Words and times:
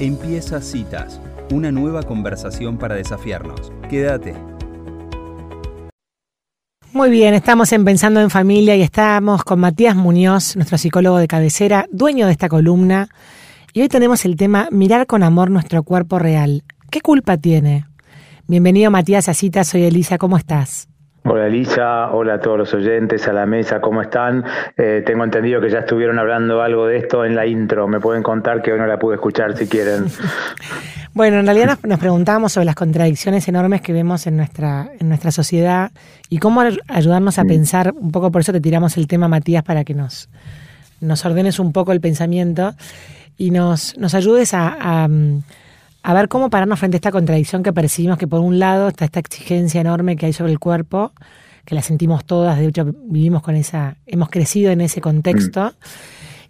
Empieza 0.00 0.60
Citas, 0.60 1.20
una 1.52 1.70
nueva 1.70 2.02
conversación 2.02 2.78
para 2.78 2.96
desafiarnos. 2.96 3.72
Quédate. 3.88 4.34
Muy 6.92 7.10
bien, 7.10 7.32
estamos 7.32 7.72
en 7.72 7.84
Pensando 7.84 8.20
en 8.20 8.28
Familia 8.28 8.74
y 8.74 8.82
estamos 8.82 9.44
con 9.44 9.60
Matías 9.60 9.94
Muñoz, 9.94 10.56
nuestro 10.56 10.78
psicólogo 10.78 11.18
de 11.18 11.28
cabecera, 11.28 11.86
dueño 11.92 12.26
de 12.26 12.32
esta 12.32 12.48
columna. 12.48 13.08
Y 13.72 13.82
hoy 13.82 13.88
tenemos 13.88 14.24
el 14.24 14.34
tema 14.34 14.66
Mirar 14.72 15.06
con 15.06 15.22
amor 15.22 15.52
nuestro 15.52 15.84
cuerpo 15.84 16.18
real. 16.18 16.64
¿Qué 16.90 17.00
culpa 17.00 17.36
tiene? 17.36 17.86
Bienvenido 18.48 18.90
Matías 18.90 19.28
a 19.28 19.34
Citas, 19.34 19.68
soy 19.68 19.84
Elisa, 19.84 20.18
¿cómo 20.18 20.36
estás? 20.36 20.88
Hola 21.26 21.46
Elisa, 21.46 22.10
hola 22.12 22.34
a 22.34 22.40
todos 22.40 22.58
los 22.58 22.74
oyentes, 22.74 23.26
a 23.28 23.32
la 23.32 23.46
mesa, 23.46 23.80
¿cómo 23.80 24.02
están? 24.02 24.44
Eh, 24.76 25.02
tengo 25.06 25.24
entendido 25.24 25.58
que 25.58 25.70
ya 25.70 25.78
estuvieron 25.78 26.18
hablando 26.18 26.60
algo 26.60 26.86
de 26.86 26.98
esto 26.98 27.24
en 27.24 27.34
la 27.34 27.46
intro, 27.46 27.88
me 27.88 27.98
pueden 27.98 28.22
contar 28.22 28.60
que 28.60 28.72
hoy 28.72 28.78
no 28.78 28.86
la 28.86 28.98
pude 28.98 29.14
escuchar 29.14 29.56
si 29.56 29.66
quieren. 29.66 30.04
bueno, 31.14 31.38
en 31.38 31.46
realidad 31.46 31.78
nos, 31.82 31.98
preguntábamos 31.98 32.52
sobre 32.52 32.66
las 32.66 32.74
contradicciones 32.74 33.48
enormes 33.48 33.80
que 33.80 33.94
vemos 33.94 34.26
en 34.26 34.36
nuestra, 34.36 34.90
en 35.00 35.08
nuestra 35.08 35.30
sociedad 35.30 35.92
y 36.28 36.40
cómo 36.40 36.60
ayudarnos 36.88 37.38
a 37.38 37.44
mm. 37.44 37.48
pensar, 37.48 37.94
un 37.96 38.12
poco 38.12 38.30
por 38.30 38.42
eso 38.42 38.52
te 38.52 38.60
tiramos 38.60 38.98
el 38.98 39.06
tema 39.06 39.26
Matías 39.26 39.62
para 39.62 39.82
que 39.82 39.94
nos, 39.94 40.28
nos 41.00 41.24
ordenes 41.24 41.58
un 41.58 41.72
poco 41.72 41.92
el 41.92 42.02
pensamiento 42.02 42.74
y 43.38 43.50
nos, 43.50 43.96
nos 43.96 44.12
ayudes 44.12 44.52
a 44.52 44.76
a 44.78 45.08
ver 46.12 46.28
cómo 46.28 46.50
pararnos 46.50 46.78
frente 46.78 46.96
a 46.96 46.98
esta 46.98 47.10
contradicción 47.10 47.62
que 47.62 47.72
percibimos 47.72 48.18
que 48.18 48.26
por 48.26 48.40
un 48.40 48.58
lado 48.58 48.88
está 48.88 49.06
esta 49.06 49.20
exigencia 49.20 49.80
enorme 49.80 50.16
que 50.16 50.26
hay 50.26 50.34
sobre 50.34 50.52
el 50.52 50.58
cuerpo, 50.58 51.12
que 51.64 51.74
la 51.74 51.80
sentimos 51.80 52.26
todas, 52.26 52.58
de 52.58 52.66
hecho 52.66 52.84
vivimos 52.84 53.42
con 53.42 53.56
esa, 53.56 53.96
hemos 54.04 54.28
crecido 54.28 54.70
en 54.70 54.82
ese 54.82 55.00
contexto, 55.00 55.72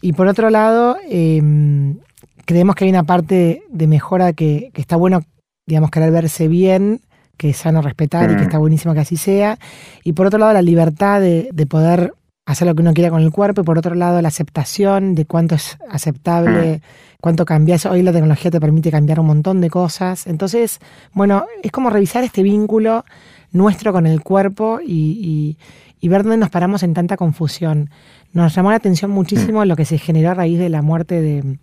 y 0.01 0.13
por 0.13 0.27
otro 0.27 0.51
lado 0.51 0.97
em, 1.09 1.99
creemos 2.45 2.75
que 2.75 2.85
hay 2.85 2.91
una 2.91 3.05
parte 3.05 3.63
de 3.71 3.87
mejora 3.87 4.33
que, 4.33 4.73
está 4.75 4.97
bueno, 4.97 5.23
digamos, 5.67 5.93
querer 5.93 6.11
verse 6.11 6.49
bien, 6.49 7.01
que 7.37 7.51
es 7.51 7.57
sano 7.57 7.81
respetar 7.81 8.33
y 8.33 8.37
que 8.37 8.43
está 8.43 8.59
buenísimo 8.59 8.93
que 8.93 9.01
así 9.01 9.17
sea, 9.17 9.59
y 10.03 10.15
por 10.15 10.27
otro 10.27 10.41
lado 10.41 10.53
la 10.53 10.63
libertad 10.63 11.21
de, 11.21 11.49
de 11.53 11.67
poder 11.67 12.13
hacer 12.47 12.67
lo 12.69 12.75
que 12.75 12.83
uno 12.83 12.93
quiera 12.93 13.11
con 13.11 13.23
el 13.23 13.31
cuerpo 13.31 13.63
y 13.63 13.65
por 13.65 13.79
otro 13.79 13.95
lado 13.95 14.21
la 14.21 14.29
aceptación 14.29 15.15
de 15.15 15.25
cuánto 15.25 15.55
es 15.55 15.79
aceptable 15.89 16.83
cuánto 17.25 17.47
cambias. 17.47 17.87
Hoy 17.87 18.03
la 18.03 18.13
tecnología 18.13 18.51
te 18.51 18.61
permite 18.61 18.91
cambiar 18.91 19.19
un 19.19 19.25
montón 19.25 19.63
de 19.63 19.71
cosas. 19.71 20.27
Entonces, 20.27 20.79
bueno, 21.15 21.47
es 21.63 21.73
como 21.73 21.89
revisar 21.89 22.23
este 22.23 22.43
vínculo 22.43 23.07
nuestro 23.51 23.95
con 23.95 24.07
el 24.07 24.21
cuerpo 24.21 24.79
y, 24.87 25.57
ver 26.03 26.23
dónde 26.23 26.37
nos 26.37 26.51
paramos 26.51 26.83
en 26.83 26.93
tanta 26.93 27.17
confusión. 27.17 27.89
Nos 28.35 28.55
llamó 28.55 28.69
la 28.69 28.77
atención 28.77 29.11
muchísimo 29.11 29.65
lo 29.65 29.75
que 29.75 29.87
se 29.87 29.97
generó 29.97 30.33
a 30.33 30.35
raíz 30.35 30.59
de 30.59 30.69
la 30.69 30.83
muerte 30.83 31.23
de, 31.23 31.59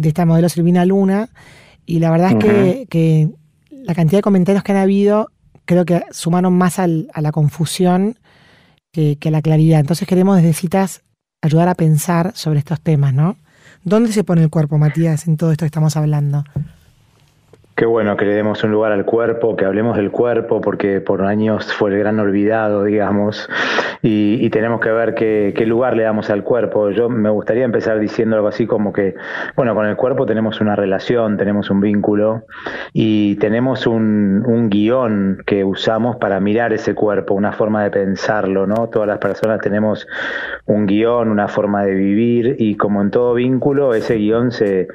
esta 0.00 0.24
modelo 0.26 0.48
Silvina 0.48 0.84
Luna. 0.84 1.28
Y 1.84 1.98
la 1.98 2.12
verdad 2.12 2.40
es 2.40 2.86
que, 2.88 3.30
la 3.70 3.96
cantidad 3.96 4.18
de 4.18 4.22
comentarios 4.22 4.62
que 4.62 4.70
han 4.70 4.78
habido 4.78 5.32
creo 5.64 5.84
que 5.84 6.04
sumaron 6.12 6.56
más 6.56 6.78
a 6.78 6.86
la 6.86 7.32
confusión 7.32 8.16
que, 8.94 9.30
la 9.30 9.42
claridad. 9.42 9.80
Entonces 9.80 10.06
queremos 10.06 10.36
desde 10.36 10.52
citas 10.52 11.02
ayudar 11.42 11.68
a 11.68 11.74
pensar 11.74 12.32
sobre 12.34 12.60
estos 12.60 12.80
temas, 12.80 13.12
¿no? 13.12 13.36
¿Dónde 13.82 14.12
se 14.12 14.24
pone 14.24 14.42
el 14.42 14.50
cuerpo, 14.50 14.78
Matías, 14.78 15.26
en 15.26 15.36
todo 15.36 15.50
esto 15.50 15.64
que 15.64 15.66
estamos 15.66 15.96
hablando? 15.96 16.44
Qué 17.76 17.86
bueno 17.86 18.16
que 18.16 18.24
le 18.24 18.34
demos 18.34 18.62
un 18.62 18.70
lugar 18.70 18.92
al 18.92 19.04
cuerpo, 19.04 19.56
que 19.56 19.64
hablemos 19.64 19.96
del 19.96 20.12
cuerpo, 20.12 20.60
porque 20.60 21.00
por 21.00 21.24
años 21.24 21.72
fue 21.72 21.90
el 21.90 21.98
gran 21.98 22.20
olvidado, 22.20 22.84
digamos, 22.84 23.48
y, 24.00 24.48
tenemos 24.50 24.80
que 24.80 24.92
ver 24.92 25.14
qué, 25.14 25.66
lugar 25.66 25.96
le 25.96 26.04
damos 26.04 26.30
al 26.30 26.44
cuerpo. 26.44 26.90
Yo 26.90 27.08
me 27.08 27.30
gustaría 27.30 27.64
empezar 27.64 27.98
diciendo 27.98 28.36
algo 28.36 28.46
así 28.46 28.66
como 28.66 28.92
que, 28.92 29.16
bueno, 29.56 29.74
con 29.74 29.86
el 29.86 29.96
cuerpo 29.96 30.24
tenemos 30.24 30.60
una 30.60 30.76
relación, 30.76 31.36
tenemos 31.36 31.68
un 31.70 31.80
vínculo 31.80 32.44
y 32.92 33.34
tenemos 33.36 33.88
un, 33.88 34.44
un 34.46 34.70
guion 34.70 35.42
que 35.44 35.64
usamos 35.64 36.16
para 36.16 36.38
mirar 36.38 36.72
ese 36.72 36.94
cuerpo, 36.94 37.34
una 37.34 37.52
forma 37.52 37.82
de 37.82 37.90
pensarlo, 37.90 38.68
¿no? 38.68 38.88
Todas 38.88 39.08
las 39.08 39.18
personas 39.18 39.60
tenemos 39.60 40.06
un 40.66 40.86
guion, 40.86 41.28
una 41.28 41.48
forma 41.48 41.82
de 41.84 41.94
vivir 41.94 42.56
y 42.58 42.76
como 42.76 43.02
en 43.02 43.10
todo 43.10 43.34
vínculo, 43.34 43.94
ese 43.94 44.16
guion 44.16 44.52
se, 44.52 44.86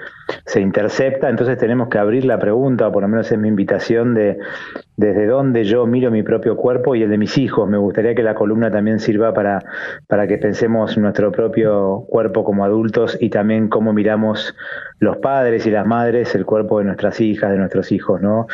se 0.45 0.61
intercepta, 0.61 1.29
entonces 1.29 1.57
tenemos 1.57 1.89
que 1.89 1.97
abrir 1.97 2.25
la 2.25 2.39
pregunta 2.39 2.87
o 2.87 2.91
por 2.91 3.03
lo 3.03 3.07
menos 3.07 3.31
es 3.31 3.37
mi 3.37 3.47
invitación 3.47 4.13
de 4.13 4.37
desde 4.99 5.27
dónde 5.27 5.63
yo 5.63 5.85
miro 5.85 6.11
mi 6.11 6.23
propio 6.23 6.57
cuerpo 6.57 6.93
y 6.93 7.03
el 7.03 7.09
de 7.09 7.17
mis 7.17 7.37
hijos. 7.37 7.69
Me 7.69 7.77
gustaría 7.77 8.13
que 8.15 8.21
la 8.21 8.35
columna 8.35 8.69
también 8.69 8.99
sirva 8.99 9.33
para, 9.33 9.63
para 10.07 10.27
que 10.27 10.37
pensemos 10.37 10.97
nuestro 10.97 11.31
propio 11.31 12.05
cuerpo 12.09 12.43
como 12.43 12.65
adultos 12.65 13.17
y 13.21 13.29
también 13.29 13.69
cómo 13.69 13.93
miramos 13.93 14.53
los 14.99 15.17
padres 15.17 15.65
y 15.65 15.71
las 15.71 15.85
madres 15.85 16.35
el 16.35 16.45
cuerpo 16.45 16.79
de 16.79 16.85
nuestras 16.85 17.21
hijas, 17.21 17.51
de 17.51 17.57
nuestros 17.57 17.91
hijos, 17.91 18.21
¿no? 18.21 18.47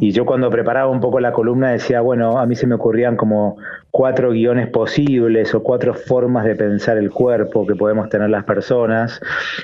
Y 0.00 0.12
yo 0.12 0.26
cuando 0.26 0.50
preparaba 0.50 0.90
un 0.90 1.00
poco 1.00 1.20
la 1.20 1.32
columna 1.32 1.70
decía, 1.70 2.02
bueno, 2.02 2.38
a 2.38 2.46
mí 2.46 2.54
se 2.54 2.66
me 2.66 2.74
ocurrían 2.74 3.16
como 3.16 3.56
cuatro 3.90 4.32
guiones 4.32 4.68
posibles 4.68 5.54
o 5.54 5.62
cuatro 5.62 5.94
formas 5.94 6.44
de 6.44 6.54
pensar 6.54 6.98
el 6.98 7.10
cuerpo 7.10 7.66
que 7.66 7.74
podemos 7.74 8.10
tener 8.10 8.28
las 8.28 8.44
personas 8.44 9.20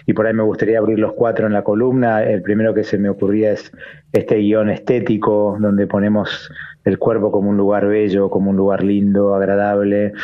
y 0.06 0.14
por 0.14 0.26
ahí 0.26 0.32
me 0.32 0.42
gustaría 0.42 0.78
abrir 0.78 0.98
los 0.98 1.12
cuatro 1.12 1.46
en 1.46 1.52
la 1.52 1.62
columna. 1.62 2.22
El 2.22 2.40
primero 2.40 2.72
que 2.72 2.82
se 2.82 2.96
me 2.96 3.10
ocurría 3.10 3.52
es 3.52 3.70
este 4.14 4.36
guion 4.36 4.70
estético 4.70 5.58
donde 5.60 5.86
ponemos 5.86 6.50
el 6.84 6.98
cuerpo 6.98 7.30
como 7.30 7.50
un 7.50 7.56
lugar 7.58 7.86
bello, 7.86 8.30
como 8.30 8.50
un 8.50 8.56
lugar 8.56 8.82
lindo, 8.82 9.34
agradable 9.34 10.14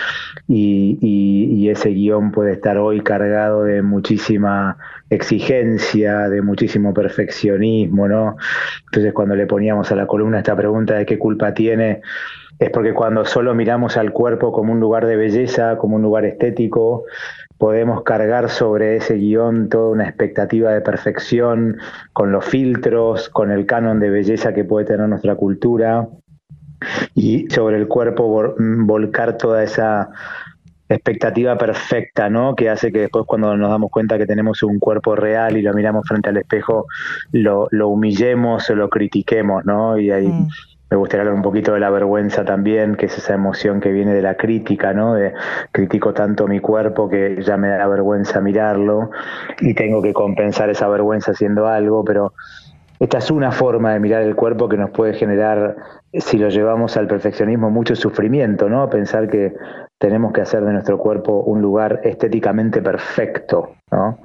y, 0.49 0.99
y 1.01 1.69
ese 1.69 1.91
guion 1.91 2.33
puede 2.33 2.53
estar 2.53 2.79
hoy 2.79 3.01
cargado 3.03 3.63
de 3.63 3.83
muchísima 3.83 4.79
exigencia, 5.11 6.29
de 6.29 6.43
muchísimo 6.43 6.93
perfeccionismo, 6.93 8.09
¿no? 8.09 8.37
Entonces 8.87 9.13
cuando 9.13 9.35
le 9.37 9.47
poníamos 9.47 9.91
a 9.93 9.97
la 9.97 10.07
columna 10.07 10.39
esta 10.39 10.57
pregunta 10.57 10.95
de 10.95 11.07
qué 11.07 11.19
culpa 11.19 11.55
tiene, 11.55 12.03
es 12.59 12.71
porque 12.71 12.93
cuando 12.93 13.25
solo 13.25 13.55
miramos 13.55 13.97
al 13.97 14.13
cuerpo 14.13 14.53
como 14.53 14.73
un 14.73 14.81
lugar 14.81 15.07
de 15.07 15.17
belleza, 15.17 15.79
como 15.79 15.97
un 15.97 16.03
lugar 16.03 16.25
estético, 16.25 17.05
podemos 17.57 18.03
cargar 18.03 18.51
sobre 18.51 18.97
ese 18.97 19.15
guion 19.15 19.69
toda 19.69 19.91
una 19.91 20.05
expectativa 20.05 20.73
de 20.73 20.81
perfección, 20.81 21.79
con 22.13 22.33
los 22.33 22.45
filtros, 22.45 23.29
con 23.29 23.51
el 23.51 23.67
canon 23.67 24.01
de 24.01 24.11
belleza 24.11 24.53
que 24.55 24.65
puede 24.65 24.87
tener 24.87 25.09
nuestra 25.09 25.37
cultura, 25.37 26.09
y 27.15 27.49
sobre 27.51 27.77
el 27.77 27.89
cuerpo 27.89 28.55
volcar 28.57 29.37
toda 29.37 29.63
esa 29.65 30.11
expectativa 30.89 31.57
perfecta, 31.59 32.31
¿no? 32.31 32.55
Que 32.55 32.71
hace 32.71 32.91
que 32.91 33.01
después 33.01 33.25
cuando 33.27 33.57
nos 33.57 33.71
damos 33.71 33.91
cuenta 33.91 34.17
que 34.19 34.27
tenemos 34.27 34.63
un 34.63 34.79
cuerpo 34.79 35.15
real 35.17 35.57
y 35.57 35.63
lo 35.63 35.75
miramos 35.75 36.07
frente 36.07 36.31
al 36.31 36.39
espejo, 36.39 36.87
lo, 37.33 37.69
lo 37.71 37.89
humillemos 37.89 38.69
o 38.71 38.75
lo 38.75 38.89
critiquemos, 38.89 39.65
¿no? 39.65 39.99
Y 39.99 40.11
ahí 40.11 40.29
mm. 40.29 40.49
me 40.91 40.97
gustaría 40.97 41.23
hablar 41.23 41.35
un 41.35 41.43
poquito 41.43 41.75
de 41.75 41.81
la 41.81 41.91
vergüenza 41.91 42.45
también, 42.45 42.95
que 42.95 43.07
es 43.07 43.19
esa 43.19 43.35
emoción 43.35 43.81
que 43.81 43.93
viene 43.93 44.15
de 44.15 44.23
la 44.23 44.37
crítica, 44.37 44.95
¿no? 44.95 45.15
De 45.15 45.35
critico 45.73 46.15
tanto 46.15 46.47
mi 46.47 46.61
cuerpo 46.61 47.09
que 47.09 47.43
ya 47.43 47.57
me 47.59 47.69
da 47.69 47.87
vergüenza 47.87 48.41
mirarlo 48.41 49.11
y 49.61 49.75
tengo 49.75 50.01
que 50.01 50.15
compensar 50.15 50.71
esa 50.71 50.89
vergüenza 50.89 51.33
haciendo 51.33 51.67
algo, 51.67 52.03
pero 52.05 52.33
esta 52.99 53.19
es 53.19 53.31
una 53.31 53.53
forma 53.53 53.93
de 53.93 54.01
mirar 54.01 54.23
el 54.23 54.35
cuerpo 54.35 54.69
que 54.69 54.77
nos 54.77 54.91
puede 54.91 55.15
generar, 55.15 55.77
si 56.13 56.37
lo 56.39 56.49
llevamos 56.49 56.97
al 56.97 57.07
perfeccionismo, 57.07 57.71
mucho 57.71 57.95
sufrimiento, 57.95 58.69
¿no? 58.69 58.89
Pensar 58.91 59.29
que 59.29 59.55
tenemos 59.99 60.33
que 60.33 60.41
hacer 60.41 60.65
de 60.65 60.73
nuestro 60.73 60.99
cuerpo 60.99 61.43
un 61.43 61.61
lugar 61.61 62.01
estéticamente 62.05 62.83
perfecto, 62.83 63.71
¿no? 63.91 64.19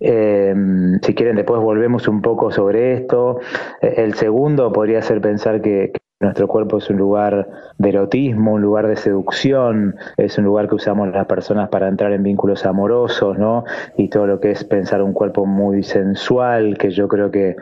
Eh, 0.00 0.52
si 1.00 1.14
quieren, 1.14 1.36
después 1.36 1.60
volvemos 1.60 2.08
un 2.08 2.22
poco 2.22 2.50
sobre 2.50 2.94
esto. 2.94 3.38
Eh, 3.80 3.94
el 3.98 4.14
segundo 4.14 4.72
podría 4.72 5.00
ser 5.02 5.20
pensar 5.20 5.60
que, 5.60 5.92
nuestro 6.20 6.46
cuerpo 6.46 6.78
es 6.78 6.88
un 6.88 6.98
lugar 6.98 7.48
de 7.78 7.88
erotismo, 7.88 8.52
un 8.52 8.62
lugar 8.62 8.86
de 8.86 8.94
seducción, 8.94 9.96
es 10.16 10.38
un 10.38 10.44
lugar 10.44 10.68
que 10.68 10.76
usamos 10.76 11.08
las 11.08 11.26
personas 11.26 11.68
para 11.68 11.88
entrar 11.88 12.12
en 12.12 12.22
vínculos 12.22 12.64
amorosos, 12.64 13.36
¿no? 13.40 13.64
Y 13.96 14.08
todo 14.08 14.28
lo 14.28 14.38
que 14.38 14.52
es 14.52 14.62
pensar 14.62 15.02
un 15.02 15.14
cuerpo 15.14 15.46
muy 15.46 15.82
sensual, 15.82 16.78
que 16.78 16.92
yo 16.92 17.08
creo 17.08 17.32
que 17.32 17.56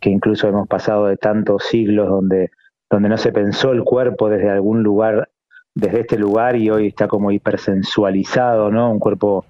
que 0.00 0.10
incluso 0.10 0.48
hemos 0.48 0.68
pasado 0.68 1.06
de 1.06 1.16
tantos 1.16 1.64
siglos 1.64 2.08
donde, 2.08 2.50
donde 2.90 3.08
no 3.08 3.16
se 3.16 3.32
pensó 3.32 3.72
el 3.72 3.84
cuerpo 3.84 4.28
desde 4.28 4.50
algún 4.50 4.82
lugar, 4.82 5.28
desde 5.76 6.00
este 6.00 6.18
lugar 6.18 6.56
y 6.56 6.70
hoy 6.70 6.86
está 6.86 7.06
como 7.06 7.30
hipersensualizado, 7.30 8.70
¿no? 8.70 8.90
Un 8.90 8.98
cuerpo 8.98 9.44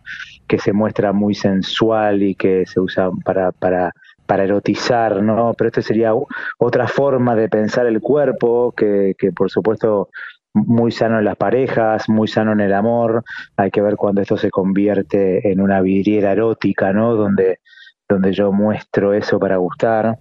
que 0.49 0.59
se 0.59 0.73
muestra 0.73 1.13
muy 1.13 1.37
sensual 1.37 2.21
y 2.25 2.35
que 2.35 2.67
se 2.67 2.81
usa 2.81 3.11
para, 3.25 3.53
para, 3.53 3.93
para 4.27 4.43
erotizar, 4.43 5.23
¿no? 5.23 5.55
Pero 5.57 5.69
esta 5.69 5.83
sería 5.83 6.11
otra 6.59 6.89
forma 6.89 7.37
de 7.37 7.49
pensar 7.49 7.87
el 7.87 8.01
cuerpo 8.01 8.73
que, 8.77 9.15
que 9.17 9.31
por 9.31 9.53
supuesto 9.53 10.09
muy 10.53 10.91
sano 10.91 11.21
en 11.21 11.27
las 11.27 11.37
parejas, 11.37 12.09
muy 12.09 12.27
sano 12.27 12.53
en 12.53 12.61
el 12.61 12.75
amor. 12.75 13.23
Hay 13.57 13.71
que 13.71 13.81
ver 13.81 13.95
cuando 13.95 14.21
esto 14.21 14.37
se 14.37 14.51
convierte 14.51 15.53
en 15.53 15.61
una 15.61 15.81
vidriera 15.81 16.33
erótica, 16.33 16.93
¿no? 16.93 17.15
Donde 17.15 17.61
donde 18.09 18.33
yo 18.33 18.53
muestro 18.53 19.15
eso 19.15 19.39
para 19.39 19.57
gustar. 19.57 20.19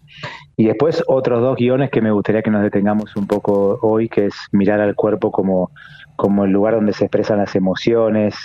Y 0.58 0.66
después 0.66 1.04
otros 1.08 1.42
dos 1.42 1.58
guiones 1.58 1.90
que 1.92 2.02
me 2.02 2.12
gustaría 2.12 2.42
que 2.42 2.52
nos 2.52 2.64
detengamos 2.64 3.16
un 3.16 3.28
poco 3.28 3.80
hoy, 3.82 4.10
que 4.10 4.28
es 4.28 4.36
mirar 4.52 4.80
al 4.80 4.96
cuerpo 4.96 5.32
como, 5.32 5.72
como 6.16 6.46
el 6.46 6.52
lugar 6.52 6.76
donde 6.76 6.94
se 6.94 7.06
expresan 7.06 7.40
las 7.40 7.56
emociones, 7.56 8.36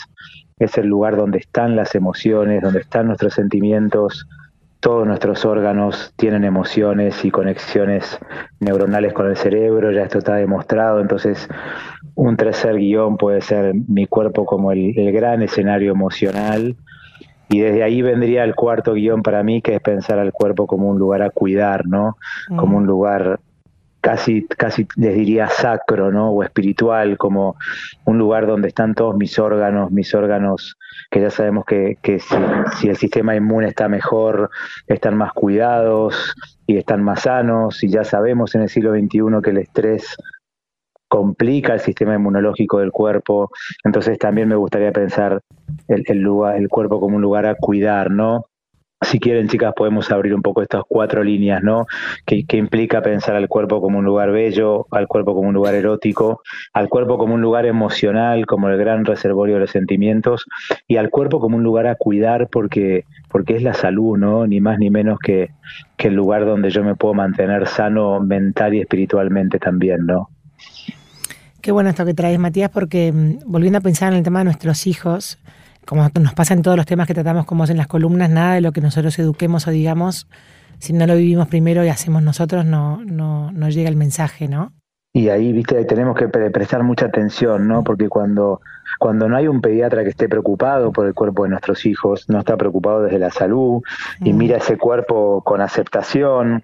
es 0.59 0.77
el 0.77 0.87
lugar 0.87 1.17
donde 1.17 1.39
están 1.39 1.77
las 1.77 1.95
emociones, 1.95 2.63
donde 2.63 2.81
están 2.81 3.07
nuestros 3.07 3.35
sentimientos, 3.35 4.27
todos 4.81 5.07
nuestros 5.07 5.45
órganos 5.45 6.13
tienen 6.17 6.45
emociones 6.45 7.25
y 7.25 7.31
conexiones 7.31 8.19
neuronales 8.61 9.13
con 9.13 9.29
el 9.29 9.37
cerebro, 9.37 9.93
ya 9.93 10.03
esto 10.03 10.19
está 10.19 10.35
demostrado, 10.37 11.01
entonces 11.01 11.49
un 12.15 12.37
tercer 12.37 12.77
guion 12.77 13.19
puede 13.19 13.43
ser 13.43 13.75
mi 13.75 14.07
cuerpo 14.07 14.47
como 14.47 14.73
el, 14.73 14.95
gran 15.13 15.43
escenario 15.43 15.93
emocional 15.93 16.77
y 17.51 17.61
desde 17.61 17.83
ahí 17.83 18.01
vendría 18.01 18.45
el 18.45 18.55
cuarto 18.55 18.95
guion 18.95 19.23
para 19.23 19.43
mí, 19.43 19.61
que 19.61 19.75
es 19.75 19.81
pensar 19.81 20.21
al 20.21 20.33
cuerpo 20.33 20.69
como 20.69 20.89
un 20.89 20.99
lugar 20.99 21.23
a 21.23 21.31
cuidar, 21.31 21.85
¿no? 21.87 22.17
Como 22.57 22.77
un 22.77 22.87
lugar 22.87 23.41
casi, 24.01 24.47
casi 24.47 24.87
les 24.97 25.17
diría 25.17 25.49
sacro, 25.49 26.13
¿no? 26.13 26.31
O 26.31 26.45
espiritual, 26.45 27.19
como 27.19 27.57
un 28.05 28.19
lugar 28.19 28.47
donde 28.47 28.69
están 28.69 28.95
todos 28.95 29.17
mis 29.17 29.37
órganos, 29.41 29.91
mis 29.91 30.15
órganos 30.15 30.77
que 31.11 31.21
ya 31.21 31.31
sabemos 31.31 31.65
que, 31.65 31.99
que 32.01 32.21
si, 32.21 32.37
si, 32.79 32.89
el 32.89 32.97
sistema 32.97 33.35
inmune 33.35 33.67
está 33.67 33.89
mejor, 33.89 34.51
están 34.87 35.17
más 35.17 35.33
cuidados 35.33 36.37
y 36.69 36.77
están 36.77 37.03
más 37.03 37.23
sanos, 37.23 37.83
y 37.83 37.89
ya 37.89 38.05
sabemos 38.05 38.55
en 38.55 38.63
el 38.63 38.69
siglo 38.69 38.93
XXI 38.93 39.43
que 39.43 39.51
el 39.51 39.59
estrés 39.59 40.17
complica 41.11 41.75
el 41.75 41.81
sistema 41.81 42.15
inmunológico 42.15 42.79
del 42.79 42.93
cuerpo, 42.93 43.51
entonces 43.85 44.17
también 44.17 44.47
me 44.49 44.55
gustaría 44.55 44.93
pensar 44.93 45.41
el, 45.89 46.19
lugar, 46.19 46.57
el 46.57 46.69
cuerpo 46.69 47.01
como 47.01 47.17
un 47.17 47.23
lugar 47.23 47.47
a 47.47 47.57
cuidar, 47.57 48.13
¿no? 48.13 48.47
Si 49.03 49.19
quieren, 49.19 49.49
chicas, 49.49 49.73
podemos 49.75 50.13
abrir 50.13 50.35
un 50.35 50.43
poco 50.43 50.63
estas 50.63 50.83
cuatro 50.87 51.25
líneas, 51.25 51.65
¿no? 51.65 51.87
Que, 52.25 52.45
implica 52.53 53.03
pensar 53.03 53.35
al 53.35 53.49
cuerpo 53.49 53.81
como 53.81 53.99
un 53.99 54.05
lugar 54.05 54.31
bello, 54.31 54.87
al 54.93 55.09
cuerpo 55.09 55.35
como 55.35 55.49
un 55.49 55.55
lugar 55.55 55.75
erótico, 55.75 56.43
al 56.75 56.89
cuerpo 56.89 57.19
como 57.19 57.35
un 57.35 57.41
lugar 57.41 57.67
emocional, 57.67 58.47
como 58.47 58.69
el 58.69 58.79
gran 58.79 59.05
reservorio 59.05 59.55
de 59.55 59.63
los 59.63 59.71
sentimientos, 59.71 60.47
y 60.87 60.97
al 60.97 61.11
cuerpo 61.11 61.41
como 61.41 61.57
un 61.57 61.65
lugar 61.65 61.89
a 61.89 61.97
cuidar 61.97 62.49
porque, 62.53 63.05
porque 63.29 63.57
es 63.57 63.65
la 63.65 63.75
salud, 63.75 64.17
¿no? 64.17 64.47
Ni 64.47 64.61
más 64.61 64.79
ni 64.79 64.91
menos 64.91 65.19
que, 65.19 65.49
que 65.97 66.07
el 66.07 66.15
lugar 66.15 66.45
donde 66.45 66.71
yo 66.71 66.85
me 66.85 66.95
puedo 66.95 67.15
mantener 67.15 67.67
sano 67.67 68.21
mental 68.21 68.75
y 68.75 68.81
espiritualmente 68.81 69.59
también, 69.59 70.07
¿no? 70.07 70.29
Qué 71.61 71.73
bueno 71.73 71.91
esto 71.91 72.07
que 72.07 72.15
traes, 72.15 72.39
Matías, 72.39 72.71
porque 72.71 73.13
mm, 73.13 73.41
volviendo 73.45 73.79
a 73.79 73.83
pensar 73.83 74.13
en 74.13 74.19
el 74.19 74.25
tema 74.25 74.41
de 74.41 74.47
nuestros 74.47 74.87
hijos, 74.87 75.39
como 75.87 76.09
nos 76.21 76.35
pasa 76.35 76.55
en 76.55 76.63
todos 76.63 76.77
los 76.77 76.87
temas 76.87 77.07
que 77.07 77.15
tratamos 77.15 77.45
como 77.45 77.65
en 77.65 77.77
las 77.77 77.87
columnas, 77.87 78.31
nada 78.31 78.55
de 78.55 78.61
lo 78.61 78.73
que 78.73 78.81
nosotros 78.81 79.19
eduquemos 79.19 79.67
o 79.67 79.71
digamos, 79.71 80.27
si 80.79 80.93
no 80.93 81.07
lo 81.07 81.17
vivimos 81.17 81.49
primero 81.49 81.85
y 81.85 81.89
hacemos 81.89 82.23
nosotros, 82.23 82.65
no, 82.65 83.05
no, 83.05 83.53
no 83.53 83.69
llega 83.69 83.89
el 83.89 83.97
mensaje, 83.97 84.49
¿no? 84.49 84.73
Y 85.13 85.29
ahí, 85.29 85.53
viste, 85.53 85.85
tenemos 85.85 86.17
que 86.17 86.29
prestar 86.29 86.85
mucha 86.85 87.07
atención, 87.07 87.67
¿no? 87.67 87.83
Porque 87.83 88.09
cuando, 88.09 88.61
cuando 88.99 89.29
no 89.29 89.37
hay 89.37 89.49
un 89.49 89.61
pediatra 89.61 90.05
que 90.05 90.11
esté 90.11 90.29
preocupado 90.29 90.93
por 90.93 91.07
el 91.07 91.15
cuerpo 91.15 91.43
de 91.43 91.51
nuestros 91.51 91.85
hijos, 91.85 92.29
no 92.29 92.39
está 92.39 92.57
preocupado 92.57 93.03
desde 93.03 93.19
la 93.19 93.31
salud 93.31 93.83
y 94.21 94.33
mm. 94.33 94.37
mira 94.37 94.57
ese 94.59 94.79
cuerpo 94.79 95.43
con 95.43 95.61
aceptación, 95.61 96.63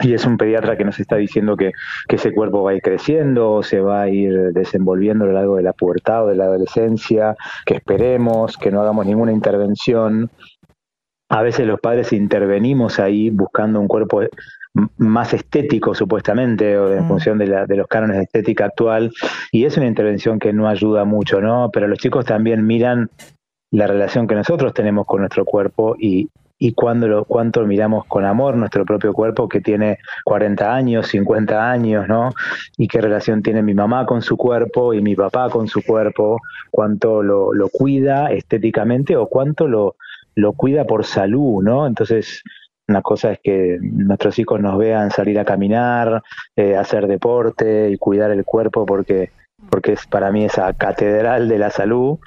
y 0.00 0.12
es 0.12 0.26
un 0.26 0.36
pediatra 0.36 0.76
que 0.76 0.84
nos 0.84 0.98
está 0.98 1.16
diciendo 1.16 1.56
que, 1.56 1.72
que, 2.08 2.16
ese 2.16 2.32
cuerpo 2.32 2.62
va 2.62 2.72
a 2.72 2.74
ir 2.74 2.82
creciendo, 2.82 3.62
se 3.62 3.80
va 3.80 4.02
a 4.02 4.08
ir 4.08 4.52
desenvolviendo 4.52 5.24
a 5.24 5.28
lo 5.28 5.34
largo 5.34 5.56
de 5.56 5.62
la 5.62 5.72
pubertad 5.72 6.24
o 6.24 6.28
de 6.28 6.36
la 6.36 6.44
adolescencia, 6.44 7.36
que 7.64 7.74
esperemos, 7.74 8.56
que 8.56 8.70
no 8.70 8.80
hagamos 8.80 9.06
ninguna 9.06 9.32
intervención. 9.32 10.30
A 11.28 11.42
veces 11.42 11.66
los 11.66 11.80
padres 11.80 12.12
intervenimos 12.12 12.98
ahí 12.98 13.30
buscando 13.30 13.80
un 13.80 13.88
cuerpo 13.88 14.22
más 14.98 15.32
estético 15.32 15.94
supuestamente 15.94 16.76
o 16.76 16.92
en 16.92 17.04
mm. 17.04 17.08
función 17.08 17.38
de, 17.38 17.46
la, 17.46 17.66
de 17.66 17.76
los 17.76 17.86
cánones 17.86 18.16
de 18.16 18.24
estética 18.24 18.64
actual 18.66 19.12
y 19.52 19.64
es 19.64 19.76
una 19.76 19.86
intervención 19.86 20.40
que 20.40 20.52
no 20.52 20.68
ayuda 20.68 21.04
mucho, 21.04 21.40
¿no? 21.40 21.70
Pero 21.72 21.86
los 21.86 21.98
chicos 22.00 22.24
también 22.24 22.66
miran 22.66 23.08
la 23.70 23.86
relación 23.86 24.26
que 24.26 24.34
nosotros 24.34 24.74
tenemos 24.74 25.06
con 25.06 25.20
nuestro 25.20 25.44
cuerpo 25.44 25.94
y, 25.98 26.28
y 26.64 26.72
cuando 26.72 27.06
lo, 27.06 27.26
cuánto 27.26 27.66
miramos 27.66 28.06
con 28.06 28.24
amor 28.24 28.56
nuestro 28.56 28.86
propio 28.86 29.12
cuerpo 29.12 29.50
que 29.50 29.60
tiene 29.60 29.98
40 30.24 30.74
años, 30.74 31.08
50 31.08 31.70
años, 31.70 32.08
¿no? 32.08 32.32
Y 32.78 32.88
qué 32.88 33.02
relación 33.02 33.42
tiene 33.42 33.62
mi 33.62 33.74
mamá 33.74 34.06
con 34.06 34.22
su 34.22 34.38
cuerpo 34.38 34.94
y 34.94 35.02
mi 35.02 35.14
papá 35.14 35.50
con 35.50 35.68
su 35.68 35.82
cuerpo, 35.82 36.40
cuánto 36.70 37.22
lo, 37.22 37.52
lo 37.52 37.68
cuida 37.68 38.32
estéticamente 38.32 39.14
o 39.14 39.26
cuánto 39.26 39.68
lo, 39.68 39.96
lo 40.36 40.54
cuida 40.54 40.86
por 40.86 41.04
salud, 41.04 41.62
¿no? 41.62 41.86
Entonces, 41.86 42.42
una 42.88 43.02
cosa 43.02 43.32
es 43.32 43.40
que 43.42 43.76
nuestros 43.82 44.38
hijos 44.38 44.58
nos 44.58 44.78
vean 44.78 45.10
salir 45.10 45.38
a 45.38 45.44
caminar, 45.44 46.22
eh, 46.56 46.76
hacer 46.76 47.08
deporte 47.08 47.90
y 47.90 47.98
cuidar 47.98 48.30
el 48.30 48.42
cuerpo 48.46 48.86
porque 48.86 49.32
porque 49.74 49.94
es 49.94 50.06
para 50.06 50.30
mí 50.30 50.44
esa 50.44 50.72
catedral 50.72 51.48
de 51.48 51.58
la 51.58 51.68
salud, 51.68 52.18